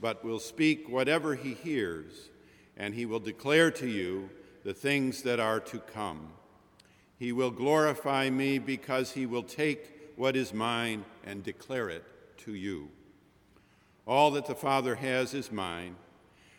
but 0.02 0.26
will 0.26 0.42
speak 0.42 0.90
whatever 0.90 1.36
he 1.36 1.54
hears, 1.54 2.30
and 2.76 2.94
he 2.94 3.06
will 3.06 3.22
declare 3.22 3.72
to 3.72 3.88
you 3.88 4.30
the 4.64 4.74
things 4.74 5.22
that 5.24 5.40
are 5.40 5.60
to 5.60 5.80
come. 5.80 6.30
He 7.18 7.32
will 7.32 7.52
glorify 7.52 8.30
me 8.30 8.60
because 8.60 9.12
he 9.12 9.26
will 9.26 9.44
take 9.44 10.14
what 10.16 10.36
is 10.36 10.54
mine 10.54 11.06
and 11.24 11.44
declare 11.44 11.90
it 11.90 12.04
to 12.40 12.54
you. 12.54 12.90
All 14.06 14.32
that 14.32 14.46
the 14.46 14.56
Father 14.56 14.96
has 14.96 15.34
is 15.34 15.52
mine. 15.52 15.96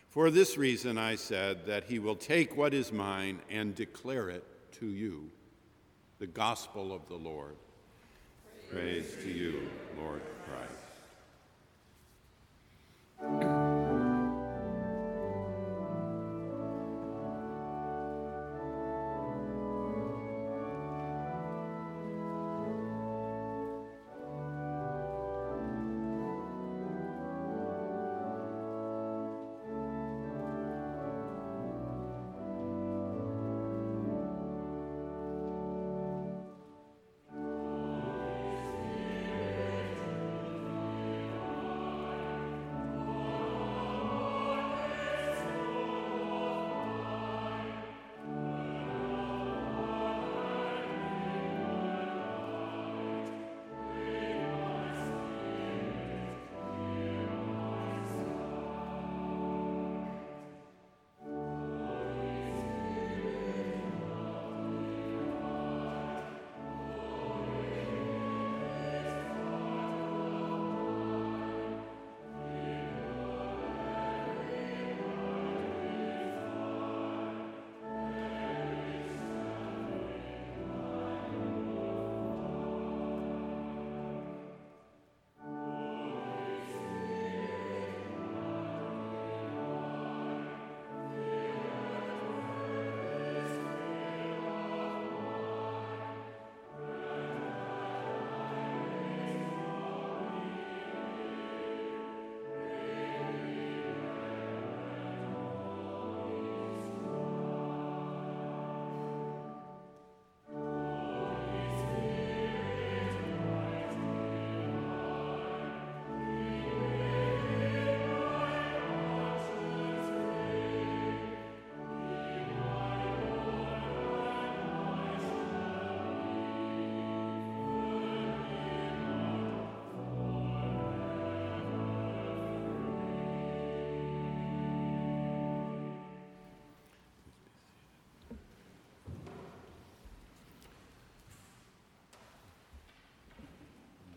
For 0.09 0.31
this 0.31 0.57
reason 0.57 0.97
I 0.97 1.15
said 1.15 1.65
that 1.67 1.83
he 1.85 1.99
will 1.99 2.15
take 2.15 2.55
what 2.55 2.73
is 2.73 2.91
mine 2.91 3.39
and 3.49 3.75
declare 3.75 4.29
it 4.29 4.43
to 4.79 4.87
you. 4.87 5.29
The 6.19 6.27
gospel 6.27 6.93
of 6.93 7.07
the 7.07 7.15
Lord. 7.15 7.57
Praise, 8.71 9.13
Praise 9.13 9.23
to 9.23 9.29
you, 9.29 9.69
Lord 9.97 10.21
Christ. 13.19 13.54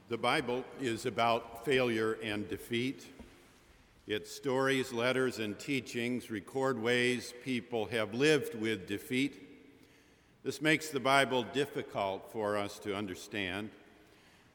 The 0.09 0.16
Bible 0.16 0.64
is 0.81 1.05
about 1.05 1.66
failure 1.66 2.16
and 2.23 2.49
defeat. 2.49 3.05
Its 4.07 4.35
stories, 4.35 4.90
letters, 4.90 5.38
and 5.38 5.59
teachings 5.59 6.31
record 6.31 6.81
ways 6.81 7.35
people 7.44 7.85
have 7.87 8.14
lived 8.14 8.55
with 8.55 8.88
defeat. 8.88 9.47
This 10.42 10.62
makes 10.62 10.88
the 10.88 10.99
Bible 10.99 11.42
difficult 11.53 12.33
for 12.33 12.57
us 12.57 12.79
to 12.79 12.97
understand, 12.97 13.68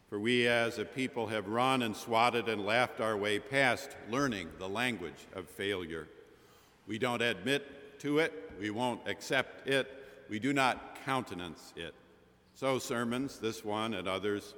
for 0.09 0.19
we 0.19 0.47
as 0.47 0.79
a 0.79 0.85
people 0.85 1.27
have 1.27 1.47
run 1.47 1.83
and 1.83 1.95
swatted 1.95 2.49
and 2.49 2.65
laughed 2.65 2.99
our 2.99 3.15
way 3.15 3.37
past 3.37 3.91
learning 4.09 4.49
the 4.57 4.67
language 4.67 5.27
of 5.35 5.47
failure. 5.47 6.07
We 6.87 6.97
don't 6.97 7.21
admit 7.21 7.99
to 7.99 8.17
it, 8.17 8.53
we 8.59 8.71
won't 8.71 9.07
accept 9.07 9.67
it, 9.67 9.87
we 10.29 10.39
do 10.39 10.51
not 10.51 10.97
countenance 11.05 11.73
it. 11.75 11.93
So, 12.55 12.79
sermons, 12.79 13.37
this 13.37 13.63
one 13.63 13.93
and 13.93 14.07
others, 14.07 14.55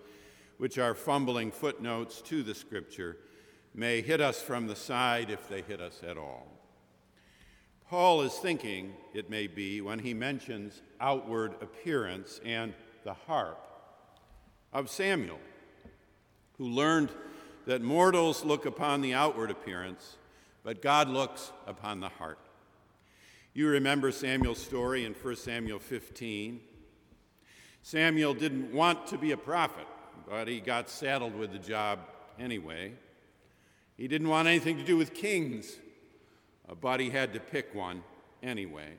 which 0.58 0.78
are 0.78 0.96
fumbling 0.96 1.52
footnotes 1.52 2.22
to 2.22 2.44
the 2.44 2.56
scripture, 2.56 3.18
may 3.74 4.02
hit 4.02 4.22
us 4.22 4.42
from 4.42 4.68
the 4.68 4.76
side 4.76 5.30
if 5.30 5.50
they 5.50 5.62
hit 5.62 5.82
us 5.82 6.02
at 6.08 6.18
all. 6.18 6.48
Paul 7.90 8.22
is 8.22 8.34
thinking, 8.34 8.94
it 9.14 9.30
may 9.30 9.48
be, 9.48 9.82
when 9.82 10.00
he 10.00 10.14
mentions 10.14 10.82
outward 11.00 11.56
appearance 11.62 12.40
and 12.44 12.74
the 13.04 13.14
harp, 13.14 13.60
of 14.74 14.90
Samuel, 14.90 15.40
who 16.58 16.66
learned 16.66 17.10
that 17.66 17.82
mortals 17.82 18.44
look 18.44 18.66
upon 18.66 19.02
the 19.02 19.14
outward 19.14 19.52
appearance, 19.52 20.18
but 20.64 20.82
God 20.82 21.08
looks 21.10 21.52
upon 21.68 22.00
the 22.00 22.10
heart. 22.10 22.40
You 23.54 23.70
remember 23.70 24.12
Samuel's 24.12 24.60
story 24.60 25.06
in 25.06 25.14
1 25.14 25.36
Samuel 25.38 25.80
15. 25.80 26.60
Samuel 27.84 28.34
didn't 28.34 28.74
want 28.74 29.08
to 29.08 29.18
be 29.18 29.32
a 29.32 29.38
prophet 29.38 29.88
but 30.28 30.48
he 30.48 30.60
got 30.60 30.90
saddled 30.90 31.36
with 31.36 31.52
the 31.52 31.60
job 31.60 32.00
anyway. 32.40 32.94
He 33.98 34.08
didn't 34.08 34.28
want 34.28 34.48
anything 34.48 34.78
to 34.78 34.84
do 34.84 34.98
with 34.98 35.14
kings, 35.14 35.76
uh, 36.70 36.76
but 36.76 37.00
he 37.00 37.10
had 37.10 37.34
to 37.34 37.40
pick 37.40 37.74
one 37.74 38.04
anyway. 38.44 38.94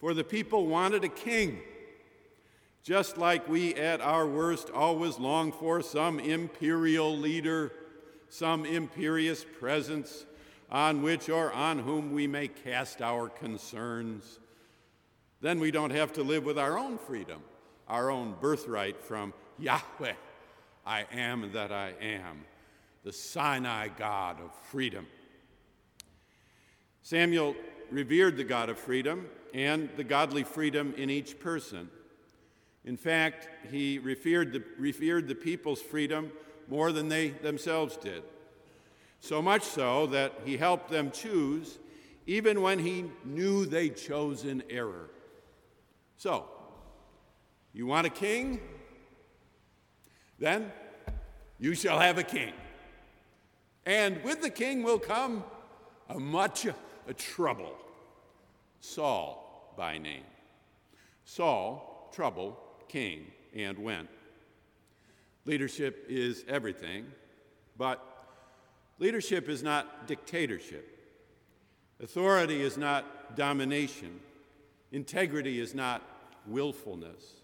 For 0.00 0.14
the 0.14 0.24
people 0.24 0.66
wanted 0.66 1.04
a 1.04 1.08
king, 1.08 1.60
just 2.82 3.16
like 3.16 3.48
we 3.48 3.74
at 3.74 4.00
our 4.00 4.26
worst 4.26 4.70
always 4.70 5.18
long 5.18 5.52
for 5.52 5.82
some 5.82 6.20
imperial 6.20 7.16
leader, 7.16 7.72
some 8.28 8.64
imperious 8.64 9.44
presence 9.58 10.26
on 10.70 11.02
which 11.02 11.28
or 11.28 11.52
on 11.52 11.78
whom 11.78 12.12
we 12.12 12.26
may 12.26 12.48
cast 12.48 13.00
our 13.00 13.28
concerns. 13.28 14.38
Then 15.40 15.60
we 15.60 15.70
don't 15.70 15.92
have 15.92 16.12
to 16.14 16.22
live 16.22 16.44
with 16.44 16.58
our 16.58 16.78
own 16.78 16.98
freedom, 16.98 17.42
our 17.86 18.10
own 18.10 18.34
birthright 18.40 19.02
from 19.02 19.32
Yahweh, 19.58 20.14
I 20.86 21.06
am 21.12 21.52
that 21.52 21.72
I 21.72 21.94
am, 22.00 22.44
the 23.04 23.12
Sinai 23.12 23.88
God 23.88 24.40
of 24.40 24.54
freedom. 24.70 25.06
Samuel 27.02 27.54
revered 27.90 28.36
the 28.36 28.44
God 28.44 28.68
of 28.68 28.78
freedom 28.78 29.26
and 29.52 29.88
the 29.96 30.04
godly 30.04 30.42
freedom 30.42 30.94
in 30.96 31.10
each 31.10 31.38
person. 31.38 31.88
In 32.84 32.96
fact, 32.96 33.48
he 33.70 33.98
revered 33.98 34.52
the, 34.52 34.62
revered 34.78 35.28
the 35.28 35.34
people's 35.34 35.80
freedom 35.80 36.32
more 36.68 36.92
than 36.92 37.08
they 37.08 37.28
themselves 37.28 37.96
did. 37.96 38.22
So 39.20 39.40
much 39.40 39.62
so 39.62 40.06
that 40.08 40.32
he 40.44 40.56
helped 40.56 40.90
them 40.90 41.10
choose 41.10 41.78
even 42.26 42.62
when 42.62 42.78
he 42.78 43.04
knew 43.24 43.66
they 43.66 43.90
chose 43.90 44.44
in 44.44 44.62
error. 44.70 45.10
So, 46.16 46.46
you 47.72 47.86
want 47.86 48.06
a 48.06 48.10
king? 48.10 48.60
Then 50.44 50.70
you 51.58 51.74
shall 51.74 51.98
have 51.98 52.18
a 52.18 52.22
king. 52.22 52.52
And 53.86 54.22
with 54.22 54.42
the 54.42 54.50
king 54.50 54.82
will 54.82 54.98
come 54.98 55.42
a 56.10 56.20
much 56.20 56.66
a 56.66 57.14
trouble. 57.14 57.72
Saul 58.78 59.72
by 59.74 59.96
name. 59.96 60.26
Saul, 61.24 62.10
trouble, 62.12 62.58
came 62.88 63.32
and 63.56 63.78
went. 63.78 64.10
Leadership 65.46 66.04
is 66.10 66.44
everything, 66.46 67.06
but 67.78 68.02
leadership 68.98 69.48
is 69.48 69.62
not 69.62 70.06
dictatorship. 70.06 70.86
Authority 72.02 72.60
is 72.60 72.76
not 72.76 73.34
domination. 73.34 74.20
Integrity 74.92 75.58
is 75.58 75.74
not 75.74 76.02
willfulness. 76.46 77.43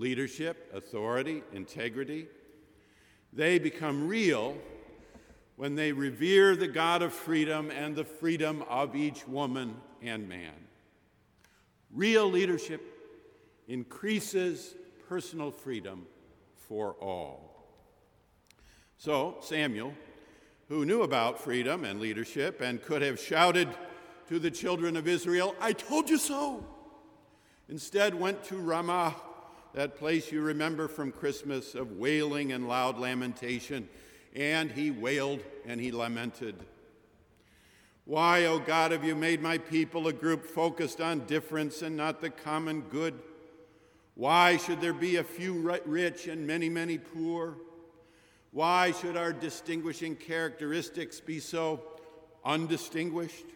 Leadership, 0.00 0.70
authority, 0.74 1.42
integrity, 1.52 2.26
they 3.34 3.58
become 3.58 4.08
real 4.08 4.56
when 5.56 5.74
they 5.74 5.92
revere 5.92 6.56
the 6.56 6.66
God 6.66 7.02
of 7.02 7.12
freedom 7.12 7.70
and 7.70 7.94
the 7.94 8.04
freedom 8.06 8.64
of 8.66 8.96
each 8.96 9.28
woman 9.28 9.76
and 10.00 10.26
man. 10.26 10.54
Real 11.92 12.30
leadership 12.30 12.80
increases 13.68 14.74
personal 15.06 15.50
freedom 15.50 16.06
for 16.56 16.94
all. 16.94 17.66
So, 18.96 19.36
Samuel, 19.42 19.92
who 20.70 20.86
knew 20.86 21.02
about 21.02 21.38
freedom 21.38 21.84
and 21.84 22.00
leadership 22.00 22.62
and 22.62 22.80
could 22.80 23.02
have 23.02 23.20
shouted 23.20 23.68
to 24.30 24.38
the 24.38 24.50
children 24.50 24.96
of 24.96 25.06
Israel, 25.06 25.54
I 25.60 25.74
told 25.74 26.08
you 26.08 26.16
so, 26.16 26.64
instead 27.68 28.14
went 28.14 28.42
to 28.44 28.56
Ramah, 28.56 29.14
that 29.74 29.96
place 29.96 30.32
you 30.32 30.40
remember 30.40 30.88
from 30.88 31.12
Christmas 31.12 31.74
of 31.74 31.92
wailing 31.92 32.52
and 32.52 32.68
loud 32.68 32.98
lamentation 32.98 33.88
and 34.34 34.70
he 34.70 34.90
wailed 34.90 35.40
and 35.66 35.80
he 35.80 35.92
lamented. 35.92 36.54
Why, 38.04 38.46
O 38.46 38.54
oh 38.54 38.58
God, 38.58 38.92
have 38.92 39.04
you 39.04 39.14
made 39.14 39.40
my 39.40 39.58
people 39.58 40.08
a 40.08 40.12
group 40.12 40.44
focused 40.44 41.00
on 41.00 41.26
difference 41.26 41.82
and 41.82 41.96
not 41.96 42.20
the 42.20 42.30
common 42.30 42.82
good? 42.82 43.14
Why 44.14 44.56
should 44.56 44.80
there 44.80 44.92
be 44.92 45.16
a 45.16 45.24
few 45.24 45.78
rich 45.86 46.26
and 46.26 46.46
many, 46.46 46.68
many 46.68 46.98
poor? 46.98 47.56
Why 48.50 48.90
should 48.90 49.16
our 49.16 49.32
distinguishing 49.32 50.16
characteristics 50.16 51.20
be 51.20 51.38
so 51.38 51.82
undistinguished? 52.44 53.46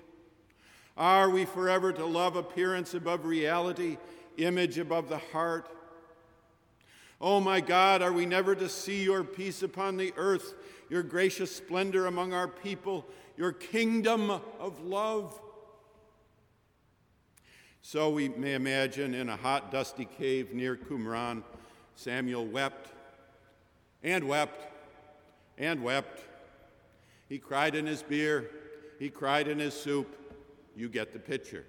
Are 0.97 1.29
we 1.29 1.45
forever 1.45 1.93
to 1.93 2.05
love 2.05 2.37
appearance 2.37 2.95
above 2.95 3.25
reality, 3.25 3.99
image 4.37 4.79
above 4.79 5.09
the 5.09 5.19
heart? 5.19 5.69
Oh 7.27 7.41
my 7.41 7.63
God, 7.63 8.03
are 8.03 8.13
we 8.13 8.27
never 8.27 8.55
to 8.55 8.69
see 8.69 9.03
your 9.03 9.25
peace 9.25 9.63
upon 9.63 9.97
the 9.97 10.13
earth, 10.19 10.53
your 10.91 11.03
gracious 11.03 11.57
splendor 11.57 12.05
among 12.05 12.35
our 12.35 12.47
people, 12.47 13.07
your 13.39 13.51
kingdom 13.51 14.31
of 14.31 14.85
love? 14.85 15.41
So 17.81 18.11
we 18.11 18.29
may 18.29 18.53
imagine 18.53 19.15
in 19.15 19.31
a 19.31 19.37
hot, 19.37 19.73
dusty 19.73 20.05
cave 20.05 20.53
near 20.53 20.77
Qumran, 20.77 21.43
Samuel 21.95 22.45
wept 22.45 22.93
and 24.03 24.29
wept 24.29 24.71
and 25.57 25.83
wept. 25.83 26.21
He 27.31 27.39
cried 27.39 27.75
in 27.75 27.87
his 27.87 28.03
beer, 28.03 28.51
he 28.99 29.09
cried 29.09 29.49
in 29.49 29.59
his 29.59 29.73
soup. 29.73 30.15
You 30.77 30.91
get 30.91 31.15
the 31.15 31.21
picture. 31.21 31.65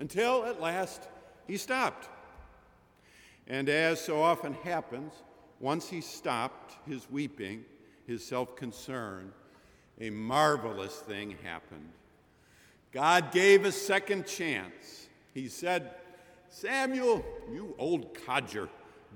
Until 0.00 0.44
at 0.44 0.60
last 0.60 1.02
he 1.46 1.56
stopped. 1.56 2.08
And 3.46 3.68
as 3.68 4.00
so 4.00 4.22
often 4.22 4.54
happens, 4.54 5.12
once 5.60 5.88
he 5.88 6.00
stopped 6.00 6.74
his 6.88 7.10
weeping, 7.10 7.64
his 8.06 8.24
self 8.24 8.56
concern, 8.56 9.32
a 10.00 10.10
marvelous 10.10 10.96
thing 10.96 11.36
happened. 11.42 11.88
God 12.92 13.32
gave 13.32 13.64
a 13.64 13.72
second 13.72 14.26
chance. 14.26 15.08
He 15.32 15.48
said, 15.48 15.90
Samuel, 16.48 17.24
you 17.50 17.74
old 17.78 18.14
codger, 18.26 18.68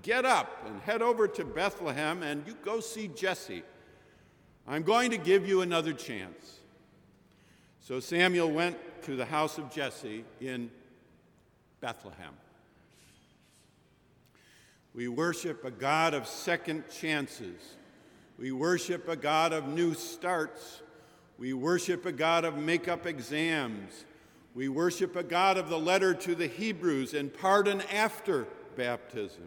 get 0.03 0.25
up 0.25 0.65
and 0.67 0.81
head 0.81 1.03
over 1.03 1.29
to 1.29 1.45
Bethlehem 1.45 2.23
and 2.23 2.47
you 2.47 2.57
go 2.63 2.81
see 2.81 3.09
Jesse. 3.09 3.63
I'm 4.67 4.83
going 4.83 5.11
to 5.11 5.19
give 5.19 5.47
you 5.47 5.61
another 5.61 5.93
chance. 5.93 6.61
So 7.81 8.01
Samuel 8.01 8.51
went 8.51 8.77
to 9.03 9.15
the 9.15 9.27
house 9.27 9.59
of 9.59 9.71
Jesse 9.71 10.25
in 10.41 10.71
Bethlehem. 11.81 12.33
We 14.97 15.09
worship 15.09 15.63
a 15.67 15.71
God 15.71 16.15
of 16.15 16.27
second 16.27 16.85
chances. 16.91 17.77
We 18.39 18.51
worship 18.51 19.09
a 19.09 19.17
God 19.17 19.53
of 19.53 19.69
new 19.69 19.93
starts. 19.93 20.81
We 21.37 21.53
worship 21.53 22.07
a 22.07 22.13
God 22.13 22.47
of 22.47 22.57
make 22.57 22.89
up 22.89 23.05
exams. 23.05 24.07
We 24.55 24.71
worship 24.71 25.15
a 25.15 25.23
God 25.23 25.59
of 25.59 25.69
the 25.69 25.79
letter 25.79 26.15
to 26.15 26.35
the 26.35 26.47
Hebrews 26.47 27.13
and 27.13 27.33
pardon 27.33 27.83
after 27.93 28.47
baptism. 28.75 29.45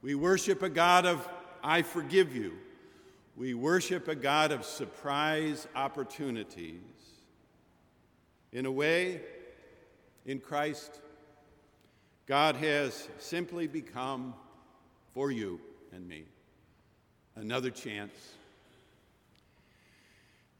We 0.00 0.14
worship 0.14 0.62
a 0.62 0.68
God 0.68 1.06
of 1.06 1.28
I 1.60 1.82
forgive 1.82 2.36
you. 2.36 2.52
We 3.36 3.54
worship 3.54 4.06
a 4.06 4.14
God 4.14 4.52
of 4.52 4.64
surprise 4.64 5.66
opportunities. 5.74 6.78
In 8.52 8.64
a 8.64 8.70
way, 8.70 9.22
in 10.24 10.38
Christ, 10.38 11.00
God 12.26 12.54
has 12.54 13.08
simply 13.18 13.66
become 13.66 14.34
for 15.18 15.32
you 15.32 15.58
and 15.92 16.06
me. 16.06 16.22
Another 17.34 17.70
chance. 17.70 18.12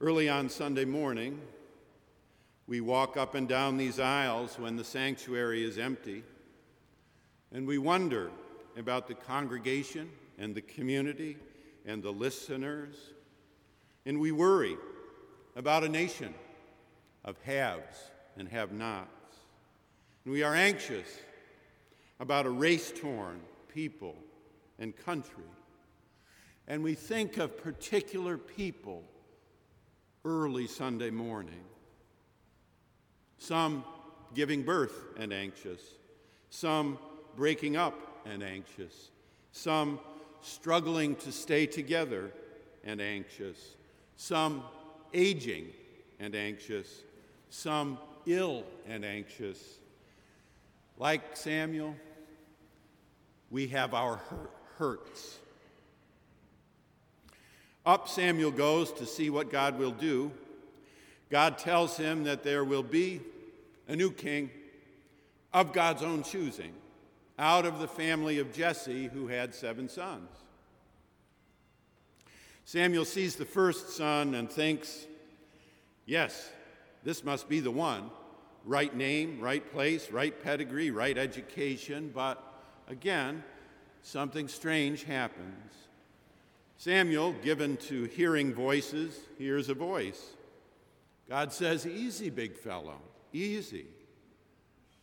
Early 0.01 0.29
on 0.29 0.49
Sunday 0.49 0.85
morning, 0.85 1.41
we 2.67 2.81
walk 2.81 3.17
up 3.17 3.37
and 3.37 3.47
down 3.47 3.77
these 3.77 4.01
aisles 4.01 4.59
when 4.59 4.75
the 4.75 4.83
sanctuary 4.83 5.63
is 5.63 5.79
empty, 5.79 6.25
and 7.53 7.69
we 7.69 7.79
wonder 7.79 8.33
about 8.77 9.07
the 9.07 9.15
congregation 9.15 10.11
and 10.41 10.57
the 10.57 10.63
community 10.63 11.37
and 11.87 12.03
the 12.03 12.11
listeners, 12.11 12.97
and 14.07 14.19
we 14.19 14.33
worry 14.33 14.77
about 15.55 15.85
a 15.85 15.89
nation 15.89 16.35
of 17.25 17.37
haves 17.45 18.11
and 18.37 18.49
have 18.49 18.73
nots. 18.73 19.37
And 20.25 20.35
we 20.35 20.43
are 20.43 20.57
anxious 20.57 21.07
about 22.19 22.45
a 22.45 22.51
race 22.51 22.93
torn 23.01 23.39
people 23.73 24.17
and 24.79 24.97
country. 24.97 25.45
And 26.67 26.83
we 26.83 26.95
think 26.95 27.39
of 27.39 27.57
particular 27.57 28.37
people 28.37 29.03
early 30.25 30.67
Sunday 30.67 31.11
morning. 31.11 31.65
Some 33.39 33.85
giving 34.35 34.63
birth 34.63 34.95
and 35.17 35.33
anxious, 35.33 35.81
some 36.51 36.99
breaking 37.37 37.77
up 37.77 37.95
and 38.27 38.43
anxious, 38.43 39.11
some 39.53 39.99
struggling 40.43 41.17
to 41.17 41.33
stay 41.33 41.67
together 41.67 42.31
and 42.85 43.01
anxious, 43.01 43.77
some 44.17 44.63
aging 45.15 45.69
and 46.21 46.35
anxious, 46.35 47.03
some 47.49 47.99
ill 48.27 48.65
and 48.87 49.05
anxious. 49.05 49.79
Like 50.99 51.37
Samuel, 51.37 51.97
we 53.51 53.69
have 53.69 53.95
our 53.95 54.17
hurt 54.17 54.58
hurts. 54.79 55.39
Up 57.85 58.09
Samuel 58.09 58.51
goes 58.51 58.93
to 58.93 59.07
see 59.07 59.31
what 59.31 59.51
God 59.51 59.79
will 59.79 59.93
do. 59.93 60.31
God 61.31 61.59
tells 61.59 61.97
him 61.97 62.25
that 62.25 62.43
there 62.43 62.65
will 62.65 62.83
be 62.83 63.21
a 63.87 63.97
new 63.97 64.11
king 64.11 64.51
of 65.53 65.73
God's 65.73 66.03
own 66.03 66.23
choosing, 66.23 66.73
out 67.39 67.65
of 67.65 67.79
the 67.79 67.89
family 67.89 68.39
of 68.39 68.53
Jesse, 68.53 69.07
who 69.07 69.29
had 69.29 69.55
seven 69.55 69.89
sons. 69.89 70.29
Samuel 72.65 73.07
sees 73.07 73.37
the 73.37 73.47
first 73.47 73.97
son 73.97 74.35
and 74.35 74.51
thinks, 74.51 75.07
yes, 76.05 76.51
this 77.05 77.25
must 77.25 77.49
be 77.49 77.61
the 77.61 77.71
one. 77.71 78.11
Right 78.67 78.95
name, 78.95 79.41
right 79.41 79.73
place, 79.73 80.11
right 80.11 80.43
pedigree, 80.43 80.91
right 80.91 81.17
education, 81.17 82.11
but 82.15 82.43
again, 82.89 83.43
something 84.09 84.49
strange 84.49 85.05
happens. 85.05 85.73
Samuel, 86.79 87.35
given 87.43 87.77
to 87.77 88.05
hearing 88.05 88.55
voices, 88.55 89.15
hears 89.37 89.69
a 89.69 89.75
voice. 89.75 90.31
God 91.29 91.53
says, 91.53 91.87
Easy, 91.87 92.31
big 92.31 92.57
fellow, 92.57 93.01
easy. 93.33 93.87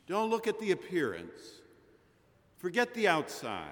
Don't 0.07 0.29
look 0.29 0.47
at 0.47 0.59
the 0.59 0.71
appearance, 0.71 1.61
forget 2.57 2.93
the 2.93 3.07
outside. 3.07 3.69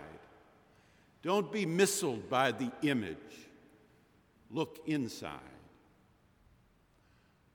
Don't 1.23 1.51
be 1.51 1.65
missiled 1.65 2.27
by 2.29 2.51
the 2.51 2.69
image. 2.81 3.17
Look 4.51 4.81
inside. 4.85 5.39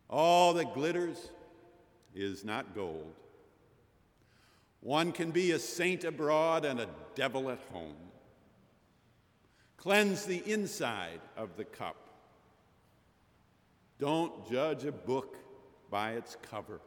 All 0.09 0.55
that 0.55 0.73
glitters 0.73 1.31
is 2.15 2.45
not 2.45 2.75
gold. 2.75 3.13
One 4.81 5.13
can 5.13 5.33
be 5.33 5.51
a 5.51 5.59
saint 5.59 6.05
abroad 6.05 6.65
and 6.65 6.81
a 6.81 6.89
devil 7.19 7.51
at 7.51 7.59
home. 7.73 7.97
Cleanse 9.77 10.25
the 10.25 10.41
inside 10.51 11.21
of 11.37 11.57
the 11.57 11.65
cup. 11.65 11.97
Don't 13.99 14.49
judge 14.49 14.85
a 14.85 14.93
book 14.93 15.37
by 15.91 16.13
its 16.13 16.37
cover. 16.49 16.81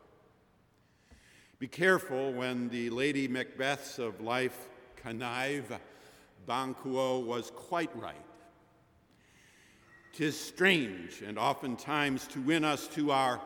Be 1.60 1.68
careful 1.68 2.32
when 2.32 2.70
the 2.70 2.90
Lady 2.92 3.28
Macbeths 3.28 4.00
of 4.00 4.22
life 4.22 4.70
connive. 4.96 5.78
Banquo 6.48 7.20
was 7.20 7.52
quite 7.52 7.94
right. 7.94 8.16
Tis 10.14 10.40
strange, 10.40 11.22
and 11.28 11.38
oftentimes 11.38 12.26
to 12.28 12.40
win 12.40 12.64
us 12.64 12.88
to 12.88 13.12
our 13.12 13.42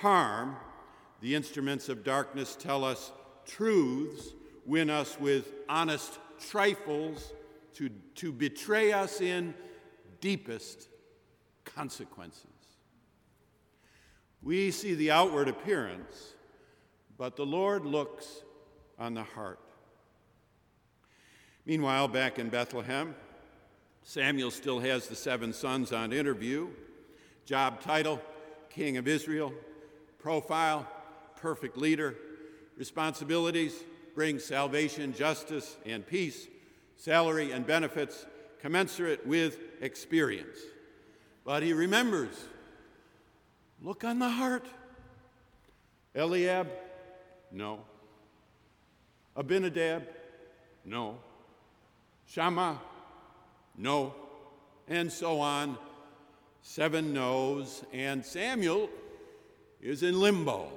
harm, 0.00 0.56
the 1.22 1.34
instruments 1.34 1.88
of 1.88 2.04
darkness 2.04 2.56
tell 2.60 2.84
us 2.84 3.10
truths, 3.46 4.34
win 4.66 4.90
us 4.90 5.18
with 5.18 5.54
honest 5.66 6.18
trifles, 6.38 7.32
to, 7.74 7.90
to 8.16 8.32
betray 8.32 8.92
us 8.92 9.20
in 9.20 9.54
deepest 10.20 10.88
consequences. 11.64 12.46
We 14.42 14.70
see 14.70 14.94
the 14.94 15.10
outward 15.10 15.48
appearance, 15.48 16.34
but 17.18 17.36
the 17.36 17.44
Lord 17.44 17.84
looks 17.84 18.42
on 18.98 19.14
the 19.14 19.22
heart. 19.22 19.60
Meanwhile, 21.66 22.08
back 22.08 22.38
in 22.38 22.48
Bethlehem, 22.48 23.14
Samuel 24.02 24.52
still 24.52 24.78
has 24.78 25.08
the 25.08 25.16
seven 25.16 25.52
sons 25.52 25.92
on 25.92 26.12
interview. 26.12 26.68
Job 27.44 27.80
title 27.80 28.20
King 28.70 28.96
of 28.96 29.08
Israel. 29.08 29.52
Profile 30.18 30.86
Perfect 31.36 31.76
leader. 31.76 32.14
Responsibilities 32.78 33.74
bring 34.16 34.38
salvation, 34.38 35.12
justice, 35.12 35.76
and 35.84 36.04
peace. 36.04 36.48
Salary 36.96 37.52
and 37.52 37.66
benefits 37.66 38.24
commensurate 38.62 39.24
with 39.26 39.58
experience. 39.82 40.58
But 41.44 41.62
he 41.62 41.74
remembers 41.74 42.34
look 43.82 44.02
on 44.02 44.18
the 44.18 44.30
heart. 44.30 44.66
Eliab, 46.14 46.66
no. 47.52 47.80
Abinadab, 49.36 50.04
no. 50.86 51.18
Shammah, 52.26 52.80
no. 53.76 54.14
And 54.88 55.12
so 55.12 55.40
on. 55.40 55.76
Seven 56.62 57.12
no's. 57.12 57.84
And 57.92 58.24
Samuel 58.24 58.88
is 59.82 60.02
in 60.02 60.18
limbo. 60.18 60.72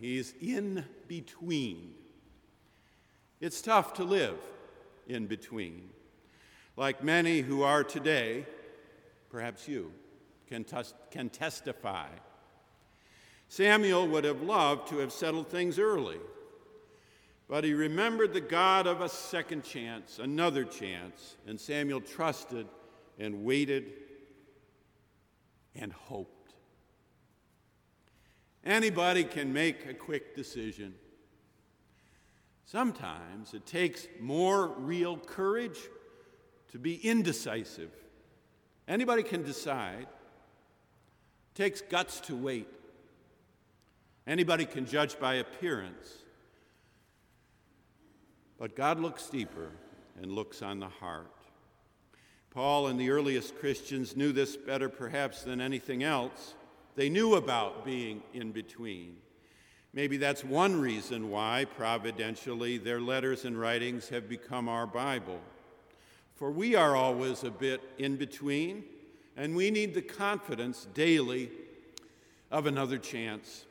He's 0.00 0.34
in 0.40 0.84
between. 1.06 1.94
It's 3.40 3.60
tough 3.60 3.94
to 3.94 4.04
live 4.04 4.38
in 5.06 5.26
between. 5.26 5.90
Like 6.76 7.04
many 7.04 7.40
who 7.40 7.62
are 7.62 7.84
today, 7.84 8.46
perhaps 9.30 9.68
you 9.68 9.92
can, 10.48 10.64
can 11.10 11.28
testify. 11.28 12.08
Samuel 13.48 14.08
would 14.08 14.24
have 14.24 14.42
loved 14.42 14.88
to 14.88 14.98
have 14.98 15.12
settled 15.12 15.48
things 15.48 15.78
early, 15.78 16.18
but 17.48 17.62
he 17.62 17.74
remembered 17.74 18.32
the 18.32 18.40
God 18.40 18.86
of 18.86 19.00
a 19.00 19.08
second 19.08 19.62
chance, 19.62 20.18
another 20.18 20.64
chance, 20.64 21.36
and 21.46 21.60
Samuel 21.60 22.00
trusted 22.00 22.66
and 23.18 23.44
waited 23.44 23.92
and 25.76 25.92
hoped. 25.92 26.54
Anybody 28.64 29.24
can 29.24 29.52
make 29.52 29.86
a 29.86 29.94
quick 29.94 30.34
decision. 30.34 30.94
Sometimes 32.64 33.54
it 33.54 33.66
takes 33.66 34.06
more 34.20 34.68
real 34.68 35.16
courage 35.16 35.78
to 36.72 36.78
be 36.78 36.96
indecisive. 36.96 37.90
Anybody 38.88 39.22
can 39.22 39.42
decide. 39.42 40.06
It 40.06 41.54
takes 41.54 41.80
guts 41.82 42.20
to 42.20 42.36
wait. 42.36 42.68
Anybody 44.26 44.64
can 44.64 44.86
judge 44.86 45.18
by 45.20 45.34
appearance. 45.34 46.10
But 48.58 48.74
God 48.74 48.98
looks 48.98 49.28
deeper 49.28 49.70
and 50.20 50.32
looks 50.32 50.62
on 50.62 50.80
the 50.80 50.88
heart. 50.88 51.30
Paul 52.50 52.86
and 52.86 52.98
the 52.98 53.10
earliest 53.10 53.58
Christians 53.58 54.16
knew 54.16 54.32
this 54.32 54.56
better 54.56 54.88
perhaps 54.88 55.42
than 55.42 55.60
anything 55.60 56.02
else. 56.02 56.54
They 56.94 57.08
knew 57.08 57.34
about 57.34 57.84
being 57.84 58.22
in 58.32 58.52
between. 58.52 59.16
Maybe 59.94 60.16
that's 60.16 60.42
one 60.42 60.80
reason 60.80 61.30
why, 61.30 61.66
providentially, 61.76 62.78
their 62.78 63.00
letters 63.00 63.44
and 63.44 63.58
writings 63.58 64.08
have 64.08 64.28
become 64.28 64.68
our 64.68 64.88
Bible. 64.88 65.38
For 66.34 66.50
we 66.50 66.74
are 66.74 66.96
always 66.96 67.44
a 67.44 67.50
bit 67.50 67.80
in 67.96 68.16
between, 68.16 68.82
and 69.36 69.54
we 69.54 69.70
need 69.70 69.94
the 69.94 70.02
confidence 70.02 70.88
daily 70.94 71.48
of 72.50 72.66
another 72.66 72.98
chance. 72.98 73.66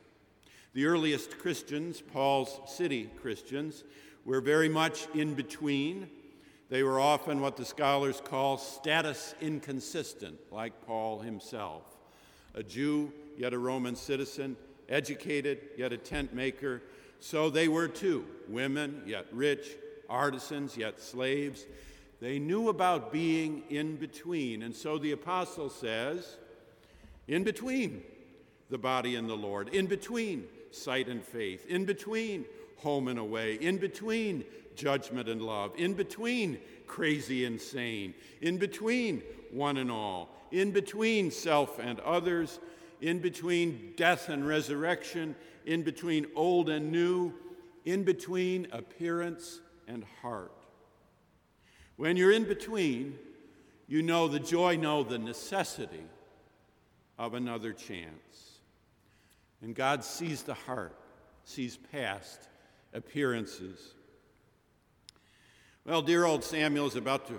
The 0.72 0.86
earliest 0.86 1.38
Christians, 1.38 2.00
Paul's 2.00 2.58
city 2.66 3.10
Christians, 3.20 3.84
were 4.24 4.40
very 4.40 4.70
much 4.70 5.06
in 5.14 5.34
between. 5.34 6.08
They 6.70 6.82
were 6.82 7.00
often 7.00 7.42
what 7.42 7.58
the 7.58 7.66
scholars 7.66 8.22
call 8.24 8.56
status 8.56 9.34
inconsistent, 9.42 10.38
like 10.50 10.86
Paul 10.86 11.20
himself 11.20 11.82
a 12.54 12.62
Jew, 12.62 13.12
yet 13.36 13.52
a 13.52 13.58
Roman 13.58 13.96
citizen, 13.96 14.56
educated, 14.88 15.58
yet 15.76 15.92
a 15.92 15.96
tent 15.96 16.34
maker. 16.34 16.82
So 17.20 17.50
they 17.50 17.68
were 17.68 17.88
too 17.88 18.26
women, 18.48 19.02
yet 19.06 19.26
rich, 19.32 19.76
artisans, 20.08 20.76
yet 20.76 21.00
slaves. 21.00 21.64
They 22.20 22.38
knew 22.38 22.68
about 22.68 23.12
being 23.12 23.64
in 23.70 23.96
between. 23.96 24.62
And 24.62 24.74
so 24.74 24.98
the 24.98 25.12
apostle 25.12 25.70
says, 25.70 26.36
in 27.28 27.44
between 27.44 28.02
the 28.70 28.78
body 28.78 29.16
and 29.16 29.28
the 29.28 29.36
Lord, 29.36 29.68
in 29.68 29.86
between 29.86 30.44
sight 30.70 31.08
and 31.08 31.22
faith, 31.22 31.66
in 31.66 31.84
between 31.84 32.44
home 32.78 33.08
and 33.08 33.18
away, 33.18 33.54
in 33.54 33.78
between 33.78 34.44
judgment 34.76 35.28
and 35.28 35.40
love, 35.42 35.72
in 35.76 35.94
between 35.94 36.58
crazy 36.86 37.44
and 37.44 37.60
sane, 37.60 38.14
in 38.40 38.58
between 38.58 39.22
one 39.50 39.76
and 39.76 39.90
all, 39.90 40.28
in 40.50 40.70
between 40.70 41.30
self 41.30 41.78
and 41.78 42.00
others, 42.00 42.58
in 43.04 43.18
between 43.18 43.92
death 43.98 44.30
and 44.30 44.48
resurrection, 44.48 45.36
in 45.66 45.82
between 45.82 46.26
old 46.34 46.70
and 46.70 46.90
new, 46.90 47.34
in 47.84 48.02
between 48.02 48.66
appearance 48.72 49.60
and 49.86 50.02
heart. 50.22 50.52
When 51.96 52.16
you're 52.16 52.32
in 52.32 52.44
between, 52.44 53.18
you 53.86 54.00
know 54.00 54.26
the 54.26 54.40
joy, 54.40 54.76
know 54.76 55.02
the 55.02 55.18
necessity 55.18 56.06
of 57.18 57.34
another 57.34 57.74
chance. 57.74 58.60
And 59.60 59.74
God 59.74 60.02
sees 60.02 60.42
the 60.42 60.54
heart, 60.54 60.98
sees 61.44 61.76
past 61.92 62.48
appearances. 62.94 63.92
Well, 65.84 66.00
dear 66.00 66.24
old 66.24 66.42
Samuel 66.42 66.86
is 66.86 66.96
about 66.96 67.26
to 67.26 67.34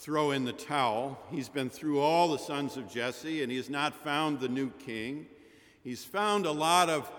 throw 0.00 0.30
in 0.30 0.46
the 0.46 0.52
towel. 0.52 1.18
He's 1.30 1.50
been 1.50 1.68
through 1.68 2.00
all 2.00 2.28
the 2.28 2.38
sons 2.38 2.78
of 2.78 2.90
Jesse 2.90 3.42
and 3.42 3.52
he 3.52 3.58
has 3.58 3.68
not 3.68 3.94
found 3.94 4.40
the 4.40 4.48
new 4.48 4.70
king. 4.70 5.26
He's 5.84 6.04
found 6.04 6.46
a 6.46 6.52
lot 6.52 6.88
of 6.88 7.12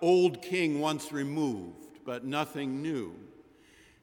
old 0.00 0.40
king 0.40 0.80
once 0.80 1.10
removed, 1.10 1.98
but 2.04 2.24
nothing 2.24 2.80
new. 2.80 3.12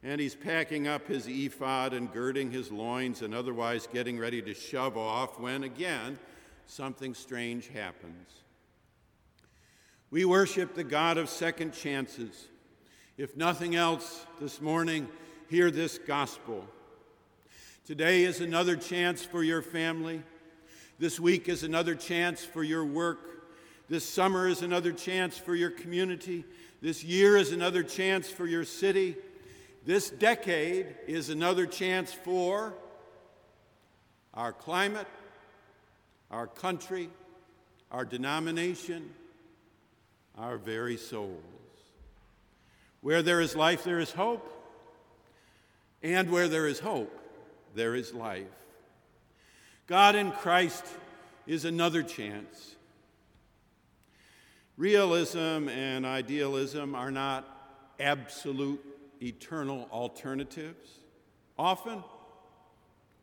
And 0.04 0.20
he's 0.20 0.36
packing 0.36 0.86
up 0.86 1.08
his 1.08 1.28
ephod 1.28 1.94
and 1.94 2.12
girding 2.12 2.52
his 2.52 2.74
loins 2.74 3.22
and 3.22 3.34
otherwise 3.34 3.88
getting 3.88 4.20
ready 4.20 4.42
to 4.42 4.54
shove 4.54 4.98
off 4.98 5.40
when 5.40 5.64
again 5.64 6.20
something 6.68 7.14
strange 7.14 7.70
happens. 7.70 8.44
We 10.12 10.26
worship 10.26 10.76
the 10.76 10.84
God 10.84 11.18
of 11.18 11.30
second 11.30 11.74
chances. 11.74 12.50
If 13.18 13.38
nothing 13.38 13.76
else 13.76 14.26
this 14.42 14.60
morning, 14.60 15.08
hear 15.48 15.72
this 15.72 15.98
gospel. 15.98 16.68
Today 17.86 18.24
is 18.24 18.42
another 18.42 18.76
chance 18.76 19.24
for 19.24 19.44
your 19.44 19.62
family. 19.62 20.24
This 20.98 21.20
week 21.20 21.48
is 21.48 21.62
another 21.62 21.94
chance 21.94 22.44
for 22.44 22.64
your 22.64 22.84
work. 22.84 23.20
This 23.88 24.04
summer 24.04 24.48
is 24.48 24.64
another 24.64 24.92
chance 24.92 25.38
for 25.38 25.54
your 25.54 25.70
community. 25.70 26.46
This 26.82 27.04
year 27.04 27.38
is 27.38 27.52
another 27.52 27.84
chance 27.84 28.28
for 28.28 28.48
your 28.48 28.66
city. 28.66 29.16
This 29.86 30.10
decade 30.10 30.96
is 31.06 31.30
another 31.30 31.68
chance 31.68 32.12
for 32.12 32.74
our 34.34 34.52
climate, 34.52 35.08
our 36.32 36.48
country, 36.48 37.12
our 37.92 38.04
denomination, 38.04 39.12
our 40.40 40.58
very 40.58 40.98
souls. 40.98 41.44
Where 43.02 43.22
there 43.22 43.42
is 43.42 43.56
life, 43.56 43.84
there 43.84 44.00
is 44.00 44.12
hope. 44.12 44.52
And 46.02 46.32
where 46.32 46.48
there 46.48 46.68
is 46.68 46.80
hope, 46.80 47.16
there 47.76 47.96
is 47.96 48.14
life. 48.14 48.48
God 49.88 50.16
in 50.16 50.32
Christ 50.32 50.86
is 51.46 51.66
another 51.66 52.02
chance. 52.02 52.76
Realism 54.78 55.70
and 55.70 56.06
idealism 56.06 56.96
are 56.96 57.12
not 57.12 57.46
absolute 58.00 58.84
eternal 59.22 59.88
alternatives. 59.92 60.90
Often, 61.58 62.04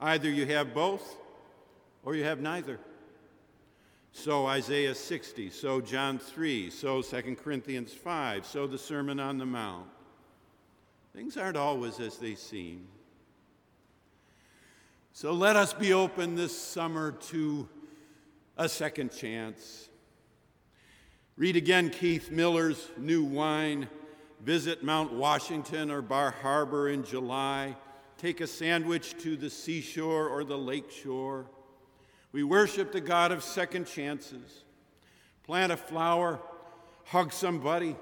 either 0.00 0.30
you 0.30 0.46
have 0.46 0.72
both 0.72 1.16
or 2.04 2.14
you 2.14 2.24
have 2.24 2.40
neither. 2.40 2.78
So 4.12 4.46
Isaiah 4.46 4.94
60, 4.94 5.50
so 5.50 5.80
John 5.80 6.18
3, 6.18 6.70
so 6.70 7.02
2 7.02 7.36
Corinthians 7.36 7.92
5, 7.92 8.46
so 8.46 8.66
the 8.66 8.78
Sermon 8.78 9.18
on 9.18 9.38
the 9.38 9.46
Mount. 9.46 9.88
Things 11.14 11.36
aren't 11.36 11.56
always 11.56 11.98
as 11.98 12.18
they 12.18 12.34
seem. 12.34 12.86
So 15.14 15.34
let 15.34 15.56
us 15.56 15.74
be 15.74 15.92
open 15.92 16.36
this 16.36 16.56
summer 16.56 17.12
to 17.12 17.68
a 18.56 18.66
second 18.66 19.12
chance. 19.12 19.90
Read 21.36 21.54
again 21.54 21.90
Keith 21.90 22.30
Miller's 22.30 22.88
New 22.96 23.22
Wine. 23.22 23.88
Visit 24.40 24.82
Mount 24.82 25.12
Washington 25.12 25.90
or 25.90 26.00
Bar 26.00 26.30
Harbor 26.30 26.88
in 26.88 27.04
July. 27.04 27.76
Take 28.16 28.40
a 28.40 28.46
sandwich 28.46 29.18
to 29.18 29.36
the 29.36 29.50
seashore 29.50 30.28
or 30.28 30.44
the 30.44 30.56
lake 30.56 30.90
shore. 30.90 31.44
We 32.32 32.42
worship 32.42 32.90
the 32.90 33.02
God 33.02 33.32
of 33.32 33.44
second 33.44 33.86
chances. 33.86 34.64
Plant 35.44 35.72
a 35.72 35.76
flower, 35.76 36.40
hug 37.04 37.34
somebody, 37.34 37.96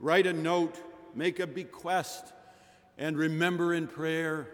write 0.00 0.26
a 0.26 0.32
note, 0.32 0.76
make 1.14 1.38
a 1.38 1.46
bequest, 1.46 2.32
and 2.98 3.16
remember 3.16 3.72
in 3.72 3.86
prayer 3.86 4.48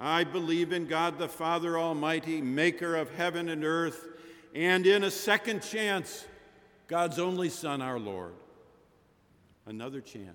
I 0.00 0.24
believe 0.24 0.72
in 0.72 0.86
God 0.86 1.18
the 1.18 1.28
Father 1.28 1.78
Almighty, 1.78 2.40
maker 2.40 2.96
of 2.96 3.14
heaven 3.14 3.50
and 3.50 3.62
earth, 3.62 4.08
and 4.54 4.86
in 4.86 5.04
a 5.04 5.10
second 5.10 5.62
chance, 5.62 6.24
God's 6.88 7.18
only 7.18 7.50
Son, 7.50 7.82
our 7.82 7.98
Lord. 7.98 8.32
Another 9.66 10.00
chance 10.00 10.34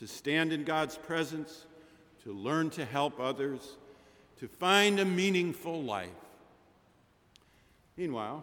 to 0.00 0.08
stand 0.08 0.52
in 0.52 0.64
God's 0.64 0.96
presence, 0.96 1.66
to 2.24 2.32
learn 2.32 2.70
to 2.70 2.84
help 2.84 3.20
others 3.20 3.76
to 4.40 4.48
find 4.48 4.98
a 4.98 5.04
meaningful 5.04 5.82
life. 5.82 6.08
Meanwhile, 7.98 8.42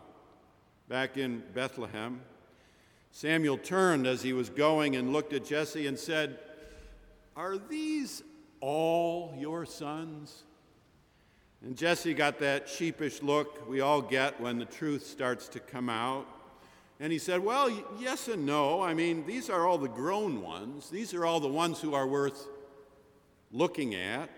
back 0.87 1.17
in 1.17 1.41
Bethlehem, 1.55 2.21
Samuel 3.11 3.57
turned 3.57 4.05
as 4.05 4.21
he 4.21 4.31
was 4.31 4.49
going 4.49 4.95
and 4.95 5.11
looked 5.11 5.33
at 5.33 5.43
Jesse 5.43 5.87
and 5.87 5.97
said, 5.97 6.37
Are 7.35 7.57
these 7.57 8.21
all 8.59 9.35
your 9.37 9.65
sons? 9.65 10.43
And 11.63 11.75
Jesse 11.75 12.13
got 12.13 12.39
that 12.39 12.69
sheepish 12.69 13.21
look 13.21 13.67
we 13.67 13.81
all 13.81 14.01
get 14.01 14.39
when 14.39 14.59
the 14.59 14.65
truth 14.65 15.05
starts 15.05 15.47
to 15.49 15.59
come 15.59 15.89
out. 15.89 16.27
And 16.99 17.11
he 17.11 17.19
said, 17.19 17.43
Well, 17.43 17.69
yes 17.99 18.27
and 18.27 18.45
no. 18.45 18.81
I 18.81 18.93
mean, 18.93 19.25
these 19.25 19.49
are 19.49 19.67
all 19.67 19.77
the 19.77 19.89
grown 19.89 20.41
ones, 20.41 20.89
these 20.89 21.13
are 21.13 21.25
all 21.25 21.39
the 21.39 21.47
ones 21.47 21.79
who 21.79 21.93
are 21.93 22.07
worth 22.07 22.47
looking 23.51 23.95
at. 23.95 24.29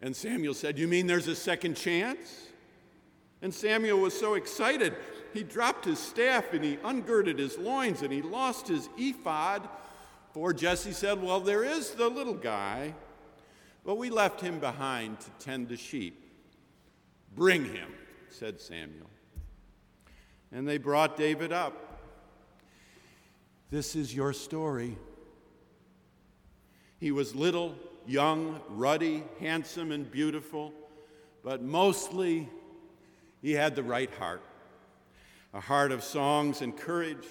And 0.00 0.16
Samuel 0.16 0.54
said, 0.54 0.78
You 0.78 0.88
mean 0.88 1.06
there's 1.06 1.28
a 1.28 1.36
second 1.36 1.76
chance? 1.76 2.48
And 3.40 3.52
Samuel 3.52 3.98
was 3.98 4.18
so 4.18 4.34
excited, 4.34 4.94
he 5.32 5.42
dropped 5.42 5.84
his 5.84 5.98
staff 5.98 6.52
and 6.52 6.64
he 6.64 6.76
ungirded 6.76 7.38
his 7.38 7.58
loins 7.58 8.02
and 8.02 8.12
he 8.12 8.22
lost 8.22 8.68
his 8.68 8.88
ephod. 8.96 9.68
For 10.32 10.54
Jesse 10.54 10.92
said, 10.92 11.22
Well, 11.22 11.40
there 11.40 11.62
is 11.62 11.90
the 11.90 12.08
little 12.08 12.34
guy, 12.34 12.94
but 13.84 13.96
we 13.96 14.08
left 14.08 14.40
him 14.40 14.60
behind 14.60 15.20
to 15.20 15.30
tend 15.38 15.68
the 15.68 15.76
sheep. 15.76 16.18
Bring 17.34 17.64
him, 17.64 17.90
said 18.30 18.60
Samuel. 18.60 19.10
And 20.50 20.66
they 20.66 20.78
brought 20.78 21.16
David 21.16 21.52
up. 21.52 22.00
This 23.70 23.94
is 23.94 24.14
your 24.14 24.32
story. 24.32 24.96
He 26.98 27.10
was 27.10 27.34
little 27.34 27.74
young, 28.06 28.60
ruddy, 28.68 29.24
handsome, 29.40 29.92
and 29.92 30.10
beautiful, 30.10 30.72
but 31.42 31.62
mostly 31.62 32.48
he 33.40 33.52
had 33.52 33.74
the 33.74 33.82
right 33.82 34.12
heart 34.14 34.42
a 35.54 35.60
heart 35.60 35.92
of 35.92 36.02
songs 36.02 36.62
and 36.62 36.74
courage, 36.74 37.26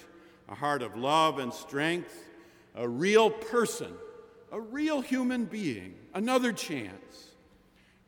a 0.48 0.54
heart 0.54 0.80
of 0.80 0.96
love 0.96 1.40
and 1.40 1.52
strength, 1.52 2.28
a 2.74 2.88
real 2.88 3.30
person, 3.30 3.92
a 4.50 4.60
real 4.60 5.00
human 5.00 5.44
being, 5.44 5.94
another 6.14 6.52
chance. 6.52 7.28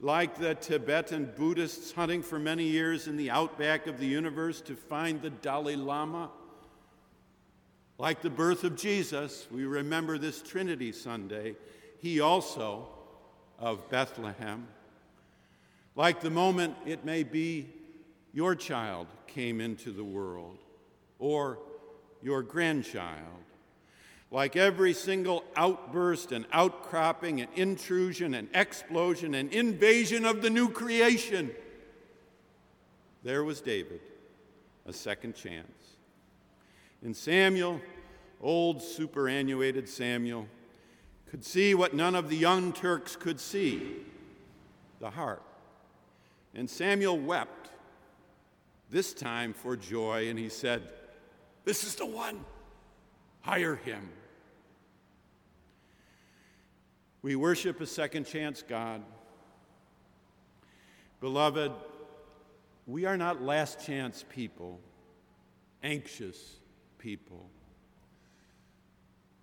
Like 0.01 0.37
the 0.37 0.55
Tibetan 0.55 1.33
Buddhists 1.37 1.93
hunting 1.93 2.23
for 2.23 2.39
many 2.39 2.65
years 2.65 3.07
in 3.07 3.17
the 3.17 3.31
outback 3.31 3.87
of 3.87 3.99
the 3.99 4.07
universe 4.07 4.61
to 4.63 4.77
find 4.77 5.23
the 5.23 5.31
Dalai 5.31 5.77
Lama. 5.77 6.31
Like 7.97 8.21
the 8.21 8.31
birth 8.31 8.65
of 8.65 8.77
Jesus, 8.77 9.47
we 9.51 9.65
remember 9.65 10.19
this 10.19 10.43
Trinity 10.43 10.93
Sunday 10.93 11.55
he 12.01 12.21
also 12.21 12.87
of 13.59 13.89
Bethlehem. 13.89 14.69
Like 15.97 16.21
the 16.21 16.29
moment 16.29 16.75
it 16.85 17.05
may 17.05 17.23
be 17.23 17.71
your 18.35 18.55
child 18.55 19.07
came 19.27 19.61
into 19.61 19.91
the 19.91 20.05
world, 20.05 20.59
or 21.19 21.61
your 22.21 22.43
grandchild. 22.43 23.45
Like 24.31 24.57
every 24.57 24.95
single 24.95 25.45
outburst 25.55 26.33
and 26.33 26.47
outcropping 26.53 27.41
and 27.41 27.51
intrusion 27.55 28.35
and 28.35 28.49
explosion 28.53 29.35
and 29.35 29.53
invasion 29.53 30.25
of 30.25 30.43
the 30.43 30.51
new 30.51 30.69
creation, 30.69 31.51
there 33.23 33.45
was 33.45 33.61
David, 33.61 34.01
a 34.87 34.93
second 34.93 35.35
chance. 35.35 35.97
And 37.03 37.17
Samuel, 37.17 37.81
old 38.41 38.83
superannuated 38.83 39.89
Samuel, 39.89 40.49
could 41.31 41.45
see 41.45 41.75
what 41.75 41.95
none 41.95 42.15
of 42.15 42.29
the 42.29 42.37
young 42.37 42.73
Turks 42.73 43.17
could 43.17 43.41
see 43.41 43.97
the 45.01 45.11
heart. 45.11 45.43
And 46.55 46.69
Samuel 46.71 47.19
wept, 47.19 47.71
this 48.91 49.13
time 49.13 49.53
for 49.53 49.77
joy, 49.77 50.29
and 50.29 50.39
he 50.39 50.49
said, 50.49 50.83
This 51.65 51.85
is 51.85 51.97
the 51.97 52.07
one. 52.07 52.45
Hire 53.45 53.77
him. 53.77 54.09
We 57.21 57.37
worship 57.37 57.79
a 57.83 57.87
second 57.87 58.25
chance 58.25 58.65
God. 58.67 59.03
Beloved, 61.21 61.71
we 62.87 63.05
are 63.05 63.19
not 63.19 63.43
last 63.43 63.85
chance 63.85 64.25
people, 64.31 64.81
anxious 65.83 66.57
people. 66.97 67.51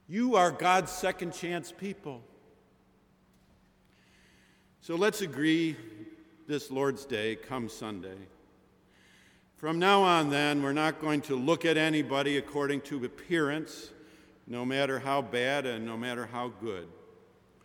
You 0.07 0.35
are 0.35 0.49
God's 0.49 0.91
second 0.91 1.35
chance 1.35 1.71
people. 1.71 2.23
So 4.81 4.95
let's 4.95 5.21
agree 5.21 5.75
this 6.47 6.71
Lord's 6.71 7.05
Day 7.05 7.35
come 7.35 7.69
Sunday. 7.69 8.17
From 9.61 9.77
now 9.77 10.01
on, 10.01 10.31
then, 10.31 10.63
we're 10.63 10.73
not 10.73 10.99
going 10.99 11.21
to 11.21 11.35
look 11.35 11.65
at 11.65 11.77
anybody 11.77 12.37
according 12.37 12.81
to 12.81 13.05
appearance, 13.05 13.91
no 14.47 14.65
matter 14.65 14.97
how 14.97 15.21
bad 15.21 15.67
and 15.67 15.85
no 15.85 15.95
matter 15.95 16.25
how 16.25 16.47
good. 16.47 16.87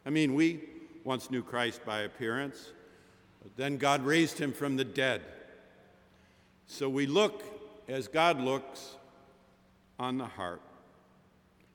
I 0.05 0.11
mean, 0.11 0.34
we 0.34 0.61
once 1.05 1.30
knew 1.30 1.42
Christ 1.42 1.86
by 1.86 2.01
appearance, 2.01 2.70
but 3.42 3.57
then 3.57 3.78
God 3.78 4.05
raised 4.05 4.36
him 4.38 4.53
from 4.53 4.76
the 4.76 4.84
dead. 4.84 5.22
So 6.66 6.86
we 6.86 7.07
look 7.07 7.42
as 7.88 8.09
God 8.09 8.42
looks 8.42 8.97
on 9.99 10.18
the 10.18 10.26
heart. 10.26 10.61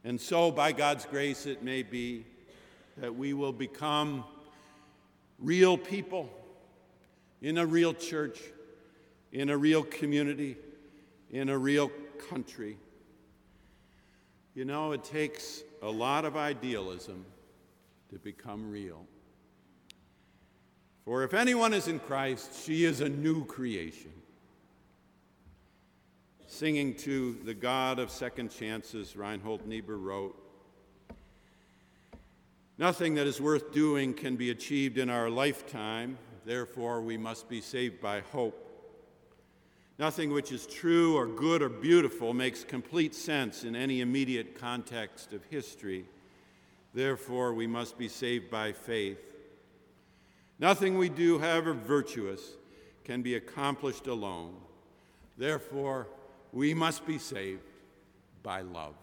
And 0.03 0.21
so, 0.21 0.51
by 0.51 0.71
God's 0.71 1.05
grace, 1.05 1.47
it 1.47 1.63
may 1.63 1.81
be 1.81 2.27
that 2.97 3.15
we 3.15 3.33
will 3.33 3.53
become 3.53 4.23
real 5.39 5.79
people 5.79 6.29
in 7.41 7.57
a 7.57 7.65
real 7.65 7.95
church, 7.95 8.39
in 9.31 9.49
a 9.49 9.57
real 9.57 9.83
community, 9.83 10.57
in 11.29 11.49
a 11.49 11.57
real 11.57 11.91
country. 12.29 12.77
You 14.53 14.65
know, 14.65 14.91
it 14.91 15.03
takes 15.03 15.63
a 15.81 15.89
lot 15.89 16.25
of 16.25 16.35
idealism 16.35 17.25
to 18.09 18.19
become 18.19 18.69
real. 18.69 19.05
For 21.05 21.23
if 21.23 21.33
anyone 21.33 21.73
is 21.73 21.87
in 21.87 21.99
Christ, 21.99 22.63
she 22.65 22.83
is 22.83 23.01
a 23.01 23.09
new 23.09 23.45
creation 23.45 24.11
singing 26.51 26.93
to 26.93 27.39
the 27.45 27.53
God 27.53 27.97
of 27.97 28.11
second 28.11 28.51
chances, 28.51 29.15
Reinhold 29.15 29.65
Niebuhr 29.65 29.97
wrote 29.97 30.37
Nothing 32.77 33.15
that 33.15 33.25
is 33.25 33.39
worth 33.39 33.71
doing 33.71 34.13
can 34.13 34.35
be 34.35 34.51
achieved 34.51 34.97
in 34.97 35.09
our 35.09 35.29
lifetime, 35.29 36.17
therefore, 36.45 37.01
we 37.01 37.17
must 37.17 37.47
be 37.47 37.61
saved 37.61 38.01
by 38.01 38.19
hope. 38.19 38.70
Nothing 40.01 40.33
which 40.33 40.51
is 40.51 40.65
true 40.65 41.15
or 41.15 41.27
good 41.27 41.61
or 41.61 41.69
beautiful 41.69 42.33
makes 42.33 42.63
complete 42.63 43.13
sense 43.13 43.63
in 43.63 43.75
any 43.75 44.01
immediate 44.01 44.59
context 44.59 45.31
of 45.31 45.43
history. 45.43 46.05
Therefore, 46.91 47.53
we 47.53 47.67
must 47.67 47.99
be 47.99 48.07
saved 48.07 48.49
by 48.49 48.71
faith. 48.71 49.19
Nothing 50.57 50.97
we 50.97 51.07
do, 51.07 51.37
however 51.37 51.73
virtuous, 51.75 52.41
can 53.03 53.21
be 53.21 53.35
accomplished 53.35 54.07
alone. 54.07 54.55
Therefore, 55.37 56.07
We 56.51 56.73
must 56.73 57.05
be 57.05 57.17
saved 57.17 57.61
by 58.43 58.61
love. 58.61 58.95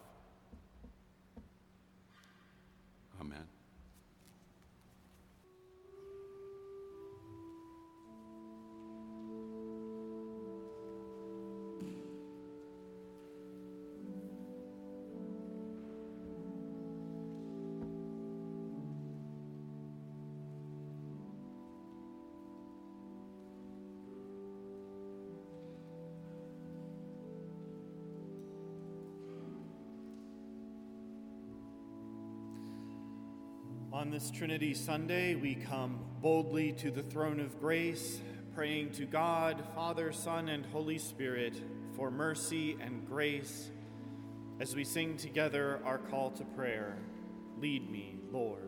On 34.08 34.14
this 34.14 34.30
Trinity 34.30 34.72
Sunday, 34.72 35.34
we 35.34 35.54
come 35.54 35.98
boldly 36.22 36.72
to 36.72 36.90
the 36.90 37.02
throne 37.02 37.40
of 37.40 37.60
grace, 37.60 38.22
praying 38.54 38.92
to 38.92 39.04
God, 39.04 39.62
Father, 39.74 40.12
Son, 40.12 40.48
and 40.48 40.64
Holy 40.64 40.96
Spirit 40.96 41.52
for 41.94 42.10
mercy 42.10 42.78
and 42.80 43.06
grace 43.06 43.70
as 44.60 44.74
we 44.74 44.82
sing 44.82 45.18
together 45.18 45.82
our 45.84 45.98
call 45.98 46.30
to 46.30 46.44
prayer 46.56 46.96
Lead 47.58 47.90
me, 47.90 48.16
Lord. 48.32 48.67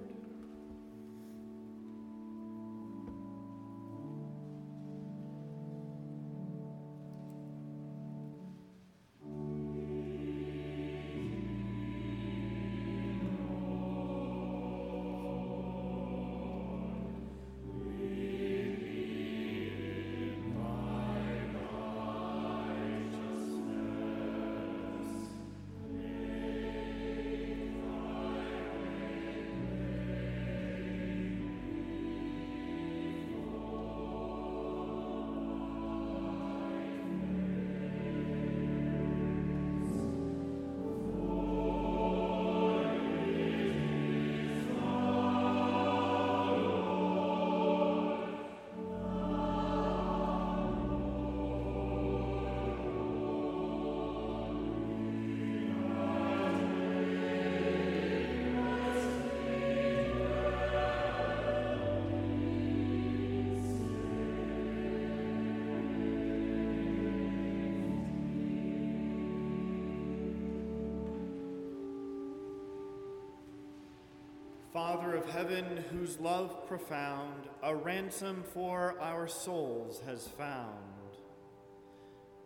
Father 74.72 75.16
of 75.16 75.28
heaven, 75.28 75.84
whose 75.90 76.20
love 76.20 76.68
profound 76.68 77.48
a 77.60 77.74
ransom 77.74 78.44
for 78.54 78.94
our 79.00 79.26
souls 79.26 80.00
has 80.06 80.28
found, 80.28 80.76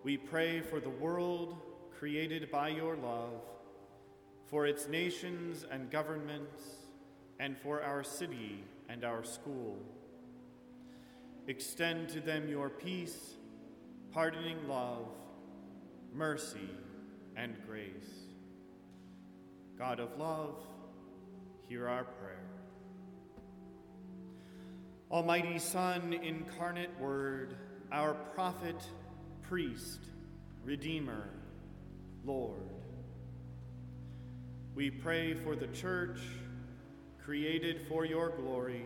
we 0.02 0.16
pray 0.16 0.62
for 0.62 0.80
the 0.80 0.88
world 0.88 1.60
created 1.98 2.50
by 2.50 2.68
your 2.68 2.96
love, 2.96 3.42
for 4.46 4.66
its 4.66 4.88
nations 4.88 5.66
and 5.70 5.90
governments, 5.90 6.62
and 7.40 7.58
for 7.58 7.82
our 7.82 8.02
city 8.02 8.64
and 8.88 9.04
our 9.04 9.22
school. 9.22 9.76
Extend 11.46 12.08
to 12.08 12.20
them 12.20 12.48
your 12.48 12.70
peace, 12.70 13.34
pardoning 14.12 14.66
love, 14.66 15.08
mercy, 16.14 16.70
and 17.36 17.54
grace. 17.66 18.28
God 19.76 20.00
of 20.00 20.16
love, 20.18 20.66
hear 21.68 21.88
our 21.88 22.04
prayer. 22.04 22.44
Almighty 25.10 25.58
Son, 25.58 26.12
incarnate 26.12 26.98
Word, 26.98 27.56
our 27.92 28.14
prophet, 28.14 28.82
priest, 29.42 30.00
redeemer, 30.64 31.28
Lord, 32.24 32.62
we 34.74 34.90
pray 34.90 35.34
for 35.34 35.54
the 35.54 35.68
church 35.68 36.18
created 37.24 37.80
for 37.88 38.04
your 38.04 38.30
glory, 38.30 38.84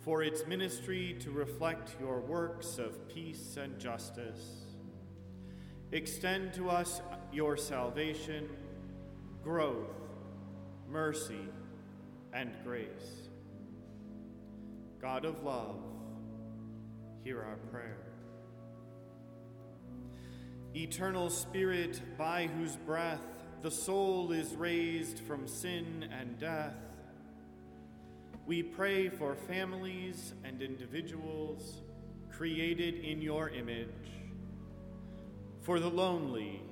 for 0.00 0.22
its 0.22 0.46
ministry 0.46 1.16
to 1.20 1.30
reflect 1.30 1.96
your 1.98 2.20
works 2.20 2.76
of 2.78 3.08
peace 3.08 3.56
and 3.56 3.78
justice. 3.78 4.66
Extend 5.92 6.52
to 6.54 6.68
us 6.68 7.00
your 7.32 7.56
salvation, 7.56 8.48
growth, 9.42 9.88
mercy, 10.88 11.48
and 12.32 12.52
grace. 12.64 13.28
God 15.00 15.24
of 15.24 15.42
love, 15.42 15.80
hear 17.24 17.42
our 17.42 17.56
prayer. 17.70 17.98
Eternal 20.74 21.30
Spirit, 21.30 22.00
by 22.16 22.46
whose 22.46 22.76
breath 22.76 23.26
the 23.62 23.70
soul 23.70 24.30
is 24.32 24.54
raised 24.54 25.18
from 25.18 25.48
sin 25.48 26.08
and 26.18 26.38
death, 26.38 26.74
we 28.46 28.62
pray 28.62 29.08
for 29.08 29.34
families 29.34 30.34
and 30.44 30.62
individuals 30.62 31.82
created 32.30 32.94
in 32.94 33.20
your 33.20 33.48
image, 33.50 33.88
for 35.62 35.78
the 35.78 35.90
lonely, 35.90 36.62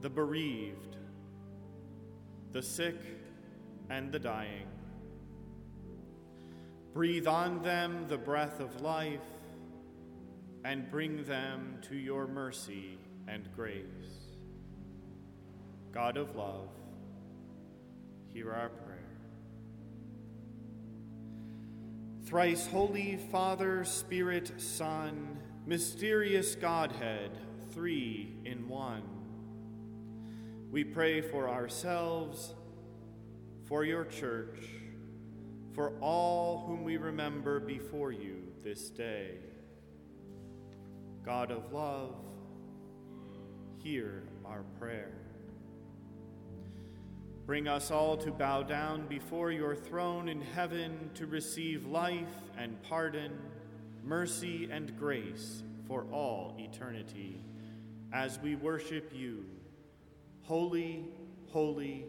the 0.00 0.10
bereaved, 0.10 0.96
the 2.52 2.62
sick, 2.62 2.96
and 3.90 4.12
the 4.12 4.18
dying. 4.18 4.66
Breathe 6.92 7.26
on 7.26 7.62
them 7.62 8.06
the 8.08 8.18
breath 8.18 8.60
of 8.60 8.80
life 8.80 9.20
and 10.64 10.90
bring 10.90 11.24
them 11.24 11.78
to 11.88 11.96
your 11.96 12.26
mercy 12.26 12.98
and 13.28 13.48
grace. 13.56 13.84
God 15.92 16.16
of 16.16 16.36
love, 16.36 16.68
hear 18.32 18.52
our 18.52 18.68
prayer. 18.68 18.98
Thrice 22.24 22.66
holy 22.66 23.18
Father, 23.30 23.84
Spirit, 23.84 24.52
Son, 24.58 25.38
mysterious 25.66 26.54
Godhead, 26.54 27.30
three 27.72 28.36
in 28.44 28.68
one. 28.68 29.02
We 30.70 30.84
pray 30.84 31.20
for 31.20 31.48
ourselves, 31.48 32.54
for 33.72 33.86
your 33.86 34.04
church, 34.04 34.58
for 35.72 35.94
all 36.02 36.62
whom 36.66 36.84
we 36.84 36.98
remember 36.98 37.58
before 37.58 38.12
you 38.12 38.36
this 38.62 38.90
day. 38.90 39.36
God 41.24 41.50
of 41.50 41.72
love, 41.72 42.16
hear 43.78 44.24
our 44.44 44.62
prayer. 44.78 45.14
Bring 47.46 47.66
us 47.66 47.90
all 47.90 48.18
to 48.18 48.30
bow 48.30 48.62
down 48.62 49.06
before 49.06 49.50
your 49.50 49.74
throne 49.74 50.28
in 50.28 50.42
heaven 50.42 51.08
to 51.14 51.26
receive 51.26 51.86
life 51.86 52.28
and 52.58 52.76
pardon, 52.82 53.32
mercy 54.04 54.68
and 54.70 54.98
grace 54.98 55.62
for 55.88 56.04
all 56.12 56.54
eternity 56.58 57.40
as 58.12 58.38
we 58.38 58.54
worship 58.54 59.12
you, 59.14 59.46
holy, 60.42 61.06
holy, 61.46 62.04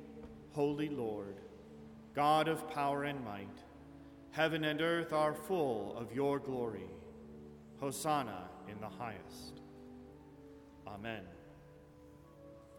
holy 0.52 0.90
Lord, 0.90 1.38
God 2.16 2.48
of 2.48 2.70
power 2.70 3.04
and 3.04 3.24
might. 3.24 3.48
Heaven 4.32 4.64
and 4.64 4.82
earth 4.82 5.14
are 5.14 5.34
full 5.34 5.96
of 5.98 6.14
your 6.14 6.40
glory. 6.40 6.90
Hosanna 7.80 8.50
in 8.70 8.80
the 8.80 8.90
highest. 8.90 9.62
Amen. 10.88 11.22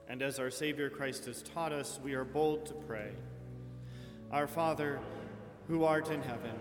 And 0.08 0.22
as 0.22 0.38
our 0.38 0.50
Savior 0.50 0.90
Christ 0.90 1.26
has 1.26 1.42
taught 1.42 1.72
us, 1.72 1.98
we 2.02 2.14
are 2.14 2.24
bold 2.24 2.66
to 2.66 2.74
pray. 2.74 3.12
Our 4.30 4.46
Father, 4.46 5.00
who 5.68 5.84
art 5.84 6.10
in 6.10 6.22
heaven, 6.22 6.56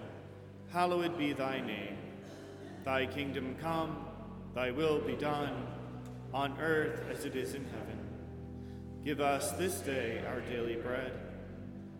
hallowed 0.71 1.17
be 1.17 1.33
thy 1.33 1.59
name. 1.59 1.97
Thy 2.83 3.05
kingdom 3.05 3.55
come, 3.61 4.05
thy 4.53 4.71
will 4.71 4.99
be 4.99 5.15
done, 5.15 5.67
on 6.33 6.59
earth 6.59 7.01
as 7.11 7.25
it 7.25 7.35
is 7.35 7.53
in 7.53 7.65
heaven. 7.65 7.99
Give 9.03 9.19
us 9.19 9.51
this 9.51 9.79
day 9.79 10.23
our 10.27 10.41
daily 10.41 10.75
bread, 10.75 11.11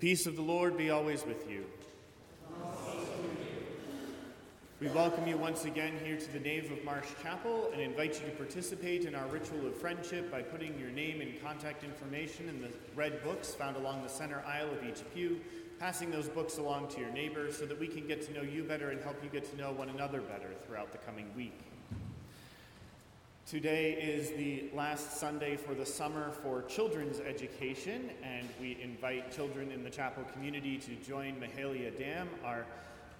Peace 0.00 0.26
of 0.26 0.36
the 0.36 0.42
Lord 0.42 0.76
be 0.76 0.90
always 0.90 1.26
with 1.26 1.50
you. 1.50 1.64
We 4.80 4.86
welcome 4.90 5.26
you 5.26 5.36
once 5.36 5.64
again 5.64 5.98
here 6.04 6.16
to 6.16 6.32
the 6.32 6.38
nave 6.38 6.70
of 6.70 6.84
Marsh 6.84 7.08
Chapel 7.20 7.68
and 7.72 7.82
invite 7.82 8.20
you 8.20 8.26
to 8.26 8.36
participate 8.36 9.06
in 9.06 9.16
our 9.16 9.26
ritual 9.26 9.66
of 9.66 9.74
friendship 9.74 10.30
by 10.30 10.40
putting 10.40 10.78
your 10.78 10.90
name 10.90 11.20
and 11.20 11.42
contact 11.42 11.82
information 11.82 12.48
in 12.48 12.60
the 12.60 12.68
red 12.94 13.24
books 13.24 13.52
found 13.54 13.76
along 13.76 14.04
the 14.04 14.08
center 14.08 14.40
aisle 14.46 14.70
of 14.70 14.84
each 14.84 15.02
pew, 15.12 15.40
passing 15.80 16.12
those 16.12 16.28
books 16.28 16.58
along 16.58 16.86
to 16.90 17.00
your 17.00 17.10
neighbors 17.10 17.58
so 17.58 17.66
that 17.66 17.80
we 17.80 17.88
can 17.88 18.06
get 18.06 18.22
to 18.22 18.32
know 18.32 18.42
you 18.42 18.62
better 18.62 18.90
and 18.90 19.02
help 19.02 19.16
you 19.20 19.28
get 19.30 19.50
to 19.50 19.56
know 19.56 19.72
one 19.72 19.88
another 19.88 20.20
better 20.20 20.50
throughout 20.64 20.92
the 20.92 20.98
coming 20.98 21.28
week. 21.36 21.58
Today 23.48 23.94
is 23.94 24.30
the 24.32 24.64
last 24.76 25.16
Sunday 25.16 25.56
for 25.56 25.74
the 25.74 25.86
summer 25.86 26.30
for 26.30 26.62
children's 26.64 27.18
education, 27.18 28.10
and 28.22 28.37
we 28.60 28.78
invite 28.82 29.32
children 29.32 29.70
in 29.70 29.82
the 29.84 29.90
chapel 29.90 30.24
community 30.32 30.78
to 30.78 30.94
join 30.96 31.36
Mahalia 31.36 31.96
Dam, 31.96 32.28
our 32.44 32.66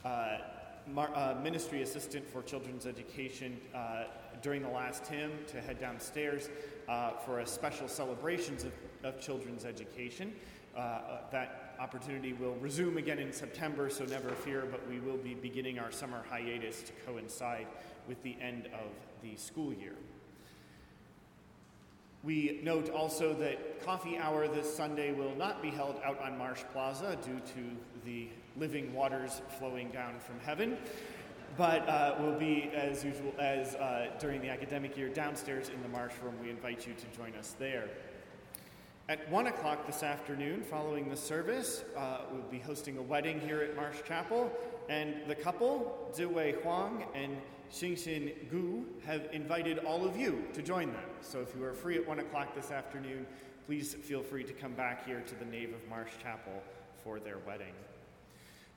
uh, 0.05 0.39
mar- 0.87 1.15
uh, 1.15 1.35
ministry 1.43 1.83
assistant 1.83 2.29
for 2.29 2.43
children's 2.43 2.87
education, 2.87 3.59
uh, 3.75 4.05
during 4.43 4.63
the 4.63 4.69
last 4.69 5.07
hymn 5.07 5.33
to 5.49 5.61
head 5.61 5.81
downstairs 5.81 6.49
uh, 6.89 7.13
for 7.25 7.41
a 7.41 7.47
special 7.47 7.89
celebrations 7.89 8.65
of, 8.65 8.73
of 9.05 9.21
children's 9.21 9.65
education. 9.65 10.33
Uh, 10.77 10.81
uh, 10.81 11.21
that 11.33 11.75
opportunity 11.81 12.33
will 12.33 12.55
resume 12.57 12.99
again 12.99 13.19
in 13.19 13.33
September, 13.33 13.91
so 13.91 14.05
never 14.05 14.31
fear, 14.31 14.67
but 14.71 14.87
we 14.89 15.01
will 15.01 15.17
be 15.17 15.35
beginning 15.35 15.79
our 15.79 15.91
summer 15.91 16.23
hiatus 16.31 16.83
to 16.83 16.93
coincide 17.07 17.67
with 18.07 18.23
the 18.23 18.37
end 18.41 18.67
of 18.67 18.91
the 19.23 19.37
school 19.37 19.73
year. 19.73 19.95
We 22.29 22.61
note 22.63 22.91
also 22.91 23.33
that 23.37 23.83
coffee 23.87 24.19
hour 24.19 24.49
this 24.49 24.71
Sunday 24.71 25.13
will 25.13 25.35
not 25.37 25.63
be 25.63 25.71
held 25.71 25.99
out 26.05 26.21
on 26.21 26.37
Marsh 26.37 26.61
Plaza 26.75 27.17
due 27.25 27.41
to 27.55 28.05
the 28.05 28.29
living 28.59 28.93
waters 28.93 29.41
flowing 29.59 29.89
down 29.93 30.19
from 30.19 30.39
heaven, 30.41 30.77
but 31.57 31.89
uh, 31.89 32.17
will 32.21 32.39
be 32.39 32.71
as 32.75 33.03
usual 33.03 33.33
as 33.39 33.77
uh, 33.77 34.11
during 34.21 34.43
the 34.43 34.51
academic 34.51 34.95
year 34.95 35.09
downstairs 35.09 35.71
in 35.71 35.81
the 35.81 35.89
Marsh 35.89 36.13
Room. 36.23 36.35
We 36.43 36.51
invite 36.51 36.87
you 36.87 36.93
to 36.93 37.17
join 37.17 37.35
us 37.35 37.57
there. 37.59 37.89
At 39.09 39.27
1 39.31 39.47
o'clock 39.47 39.87
this 39.87 40.03
afternoon, 40.03 40.61
following 40.65 41.09
the 41.09 41.17
service, 41.17 41.83
uh, 41.97 42.19
we'll 42.31 42.43
be 42.43 42.59
hosting 42.59 42.99
a 42.99 43.03
wedding 43.03 43.41
here 43.41 43.63
at 43.63 43.75
Marsh 43.75 44.03
Chapel, 44.07 44.53
and 44.91 45.15
the 45.29 45.35
couple, 45.35 46.13
Zhu 46.15 46.31
Ziwei 46.31 46.61
Huang 46.61 47.07
and 47.15 47.39
Xingxin 47.73 48.51
Gu 48.51 48.85
have 49.05 49.29
invited 49.33 49.79
all 49.81 50.07
of 50.07 50.17
you 50.17 50.45
to 50.55 50.63
join 50.63 50.93
them. 50.93 51.05
So 51.21 51.41
if 51.41 51.55
you 51.55 51.63
are 51.65 51.75
free 51.75 51.97
at 51.97 52.09
1 52.09 52.19
o'clock 52.19 52.55
this 52.55 52.71
afternoon, 52.71 53.27
please 53.67 53.95
feel 53.95 54.23
free 54.23 54.45
to 54.45 54.53
come 54.53 54.73
back 54.73 55.05
here 55.05 55.23
to 55.27 55.35
the 55.35 55.45
nave 55.45 55.75
of 55.75 55.89
Marsh 55.89 56.13
Chapel 56.23 56.63
for 57.05 57.21
their 57.21 57.39
wedding. 57.47 57.75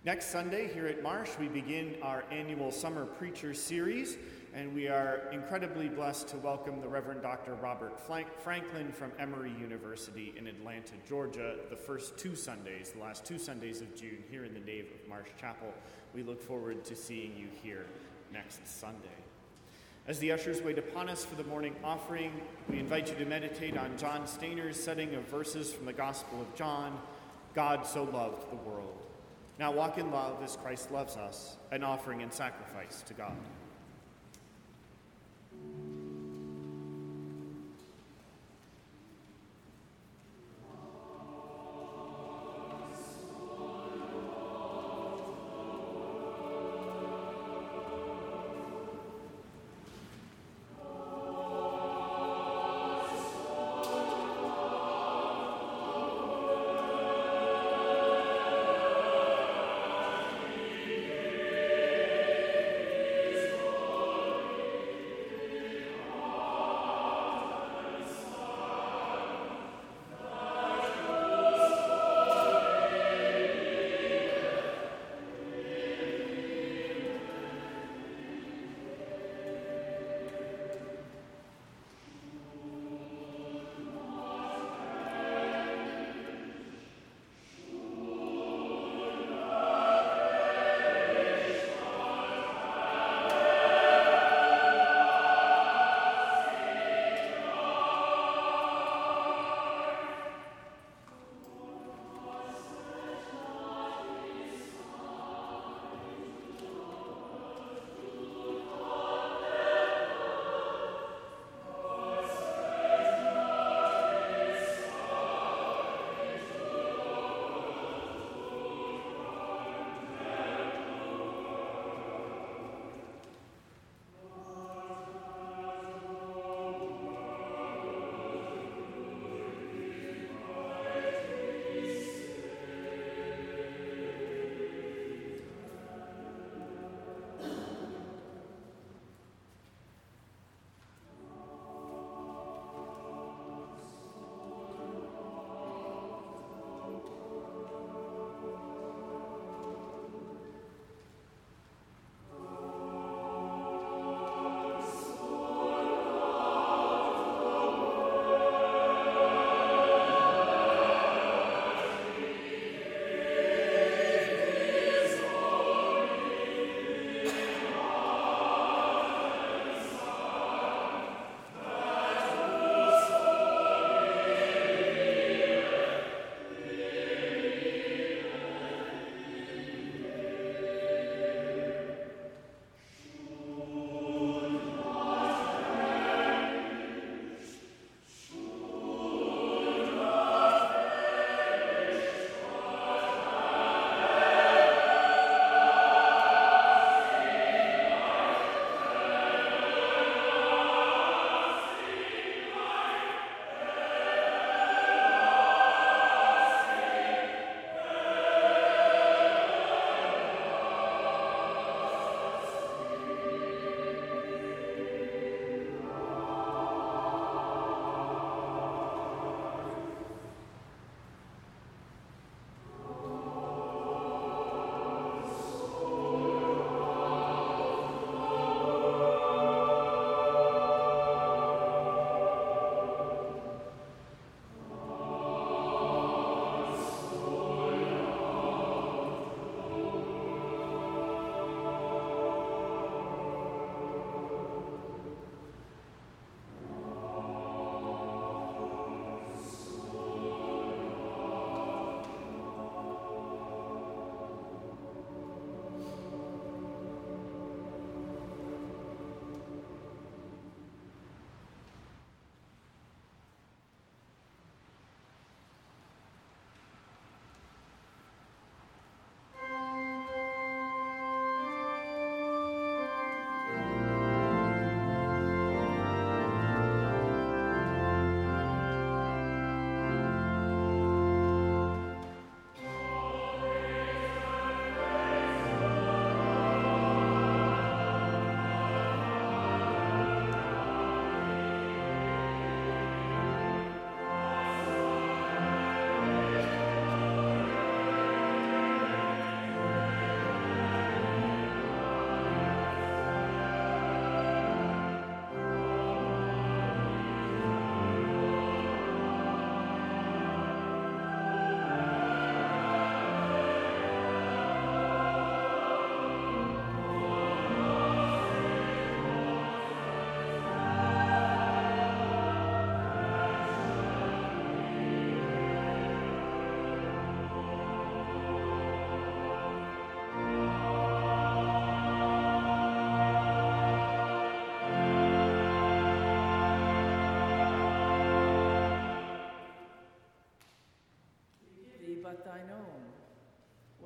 Next 0.04 0.32
Sunday 0.32 0.68
here 0.74 0.88
at 0.88 1.04
Marsh, 1.04 1.30
we 1.40 1.48
begin 1.48 1.96
our 2.02 2.26
annual 2.32 2.72
Summer 2.72 3.06
Preacher 3.06 3.54
Series, 3.54 4.18
and 4.54 4.74
we 4.74 4.88
are 4.88 5.22
incredibly 5.32 5.88
blessed 5.88 6.28
to 6.30 6.38
welcome 6.38 6.82
the 6.82 6.88
Reverend 6.88 7.22
Dr. 7.22 7.54
Robert 7.54 7.98
Franklin 8.00 8.92
from 8.92 9.12
Emory 9.20 9.54
University 9.60 10.34
in 10.38 10.48
Atlanta, 10.48 10.94
Georgia, 11.08 11.56
the 11.70 11.76
first 11.76 12.18
two 12.18 12.36
Sundays, 12.36 12.90
the 12.90 13.00
last 13.00 13.26
two 13.26 13.38
Sundays 13.38 13.80
of 13.82 13.96
June, 13.96 14.24
here 14.30 14.44
in 14.44 14.54
the 14.56 14.60
nave 14.60 14.88
of 14.92 15.08
Marsh 15.08 15.30
Chapel. 15.40 15.72
We 16.16 16.24
look 16.24 16.42
forward 16.42 16.84
to 16.86 16.96
seeing 16.96 17.38
you 17.38 17.48
here 17.64 17.86
next 18.32 18.68
Sunday. 18.68 19.08
As 20.08 20.20
the 20.20 20.32
ushers 20.32 20.62
wait 20.62 20.78
upon 20.78 21.10
us 21.10 21.24
for 21.24 21.36
the 21.36 21.44
morning 21.44 21.76
offering, 21.84 22.32
we 22.70 22.80
invite 22.80 23.10
you 23.10 23.16
to 23.16 23.26
meditate 23.26 23.78
on 23.78 23.98
John 23.98 24.26
Stainer's 24.26 24.82
setting 24.82 25.14
of 25.16 25.24
verses 25.26 25.72
from 25.72 25.86
the 25.86 25.94
Gospel 25.94 26.42
of 26.42 26.56
John 26.56 27.00
God 27.54 27.86
so 27.86 28.04
loved 28.04 28.50
the 28.50 28.56
world. 28.56 28.98
Now 29.60 29.72
walk 29.72 29.98
in 29.98 30.10
love 30.12 30.42
as 30.44 30.56
Christ 30.56 30.92
loves 30.92 31.18
us, 31.18 31.58
an 31.72 31.84
offering 31.84 32.22
and 32.22 32.34
sacrifice 32.34 33.04
to 33.04 33.14
God. 33.14 33.36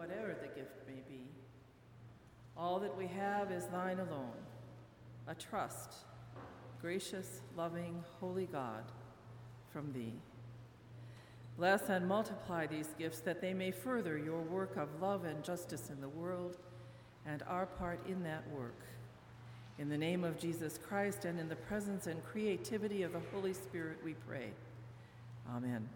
Whatever 0.06 0.36
the 0.40 0.48
gift 0.60 0.76
may 0.88 1.02
be. 1.10 1.24
All 2.58 2.80
that 2.80 2.96
we 2.96 3.08
have 3.08 3.52
is 3.52 3.66
thine 3.66 4.00
alone, 4.00 4.32
a 5.28 5.36
trust, 5.36 5.94
gracious, 6.82 7.42
loving, 7.58 8.04
holy 8.20 8.46
God, 8.46 8.84
from 9.72 9.92
thee. 9.94 10.14
Bless 11.58 11.90
and 11.90 12.08
multiply 12.08 12.68
these 12.68 12.90
gifts 13.00 13.20
that 13.22 13.42
they 13.42 13.54
may 13.54 13.72
further 13.72 14.18
your 14.18 14.42
work 14.42 14.78
of 14.78 15.02
love 15.02 15.24
and 15.24 15.44
justice 15.44 15.90
in 15.90 16.02
the 16.02 16.10
world 16.10 16.58
and 17.26 17.42
our 17.48 17.66
part 17.66 18.00
in 18.08 18.24
that 18.24 18.44
work. 18.52 18.82
In 19.80 19.90
the 19.90 19.98
name 19.98 20.24
of 20.24 20.38
Jesus 20.38 20.78
Christ 20.78 21.26
and 21.26 21.40
in 21.40 21.50
the 21.50 21.56
presence 21.56 22.08
and 22.08 22.24
creativity 22.24 23.04
of 23.04 23.14
the 23.14 23.22
Holy 23.34 23.54
Spirit, 23.54 23.98
we 24.04 24.14
pray. 24.28 24.52
Amen. 25.54 25.88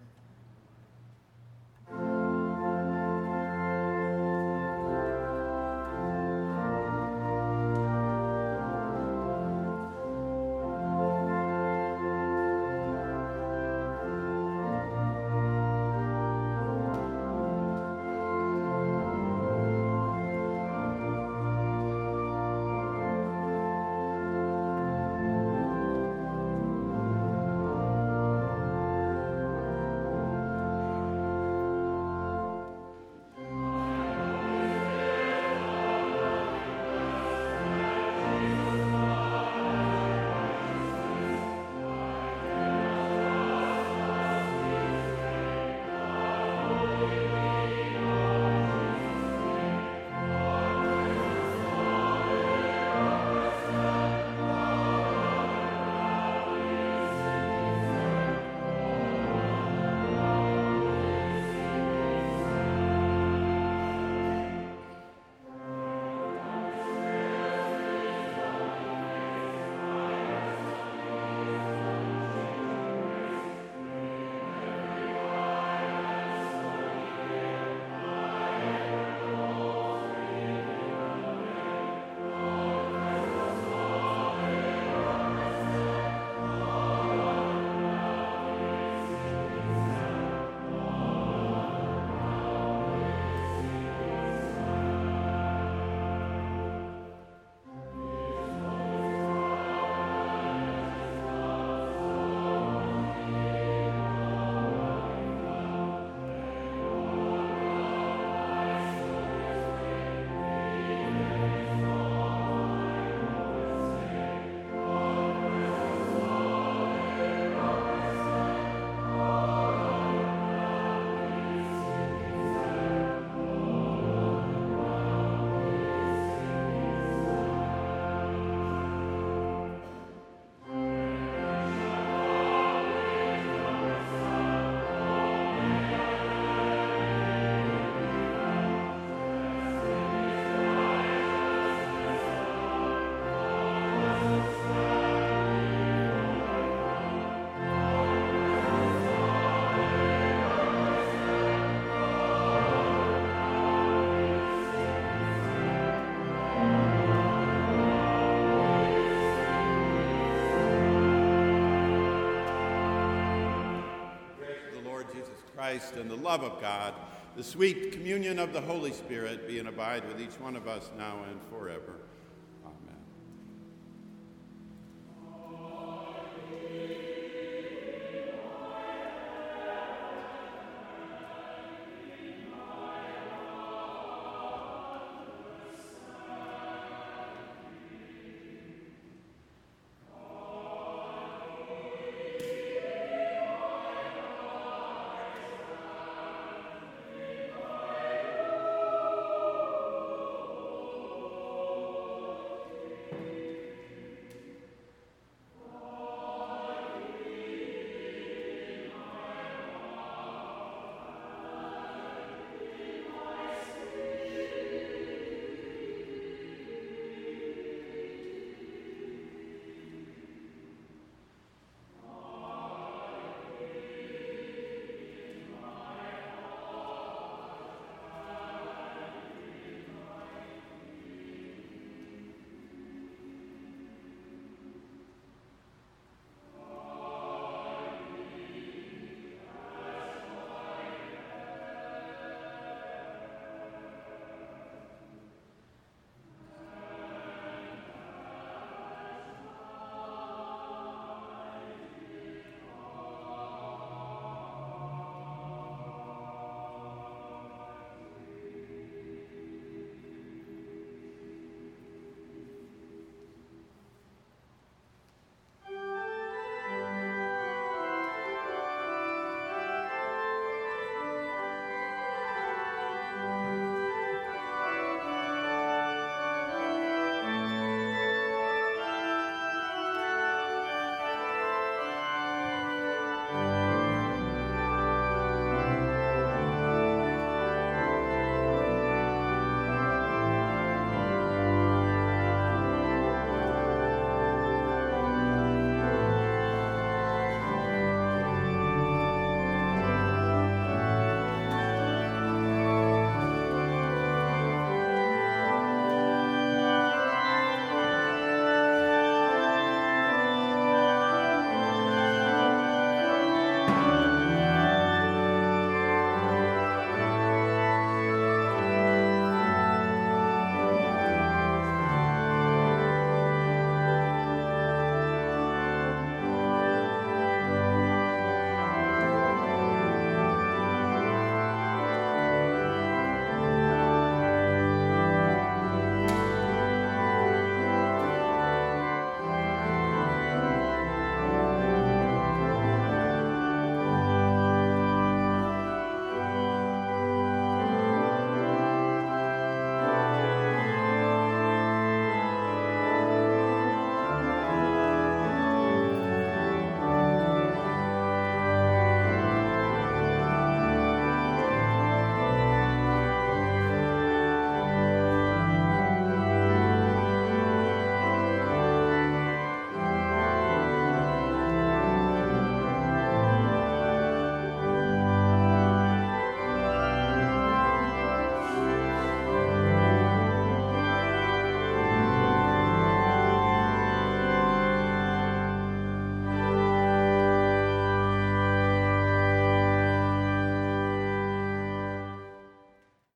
Christ 165.70 165.97
and 165.97 166.09
the 166.09 166.15
love 166.15 166.41
of 166.41 166.59
God, 166.59 166.95
the 167.36 167.43
sweet 167.43 167.91
communion 167.91 168.39
of 168.39 168.53
the 168.53 168.61
Holy 168.61 168.91
Spirit 168.91 169.47
be 169.47 169.59
and 169.59 169.70
abide 169.70 170.03
with 170.07 170.20
each 170.20 170.39
one 170.39 170.55
of 170.55 170.67
us 170.67 170.89
now 170.97 171.20
and 171.30 171.39
forever. 171.51 171.89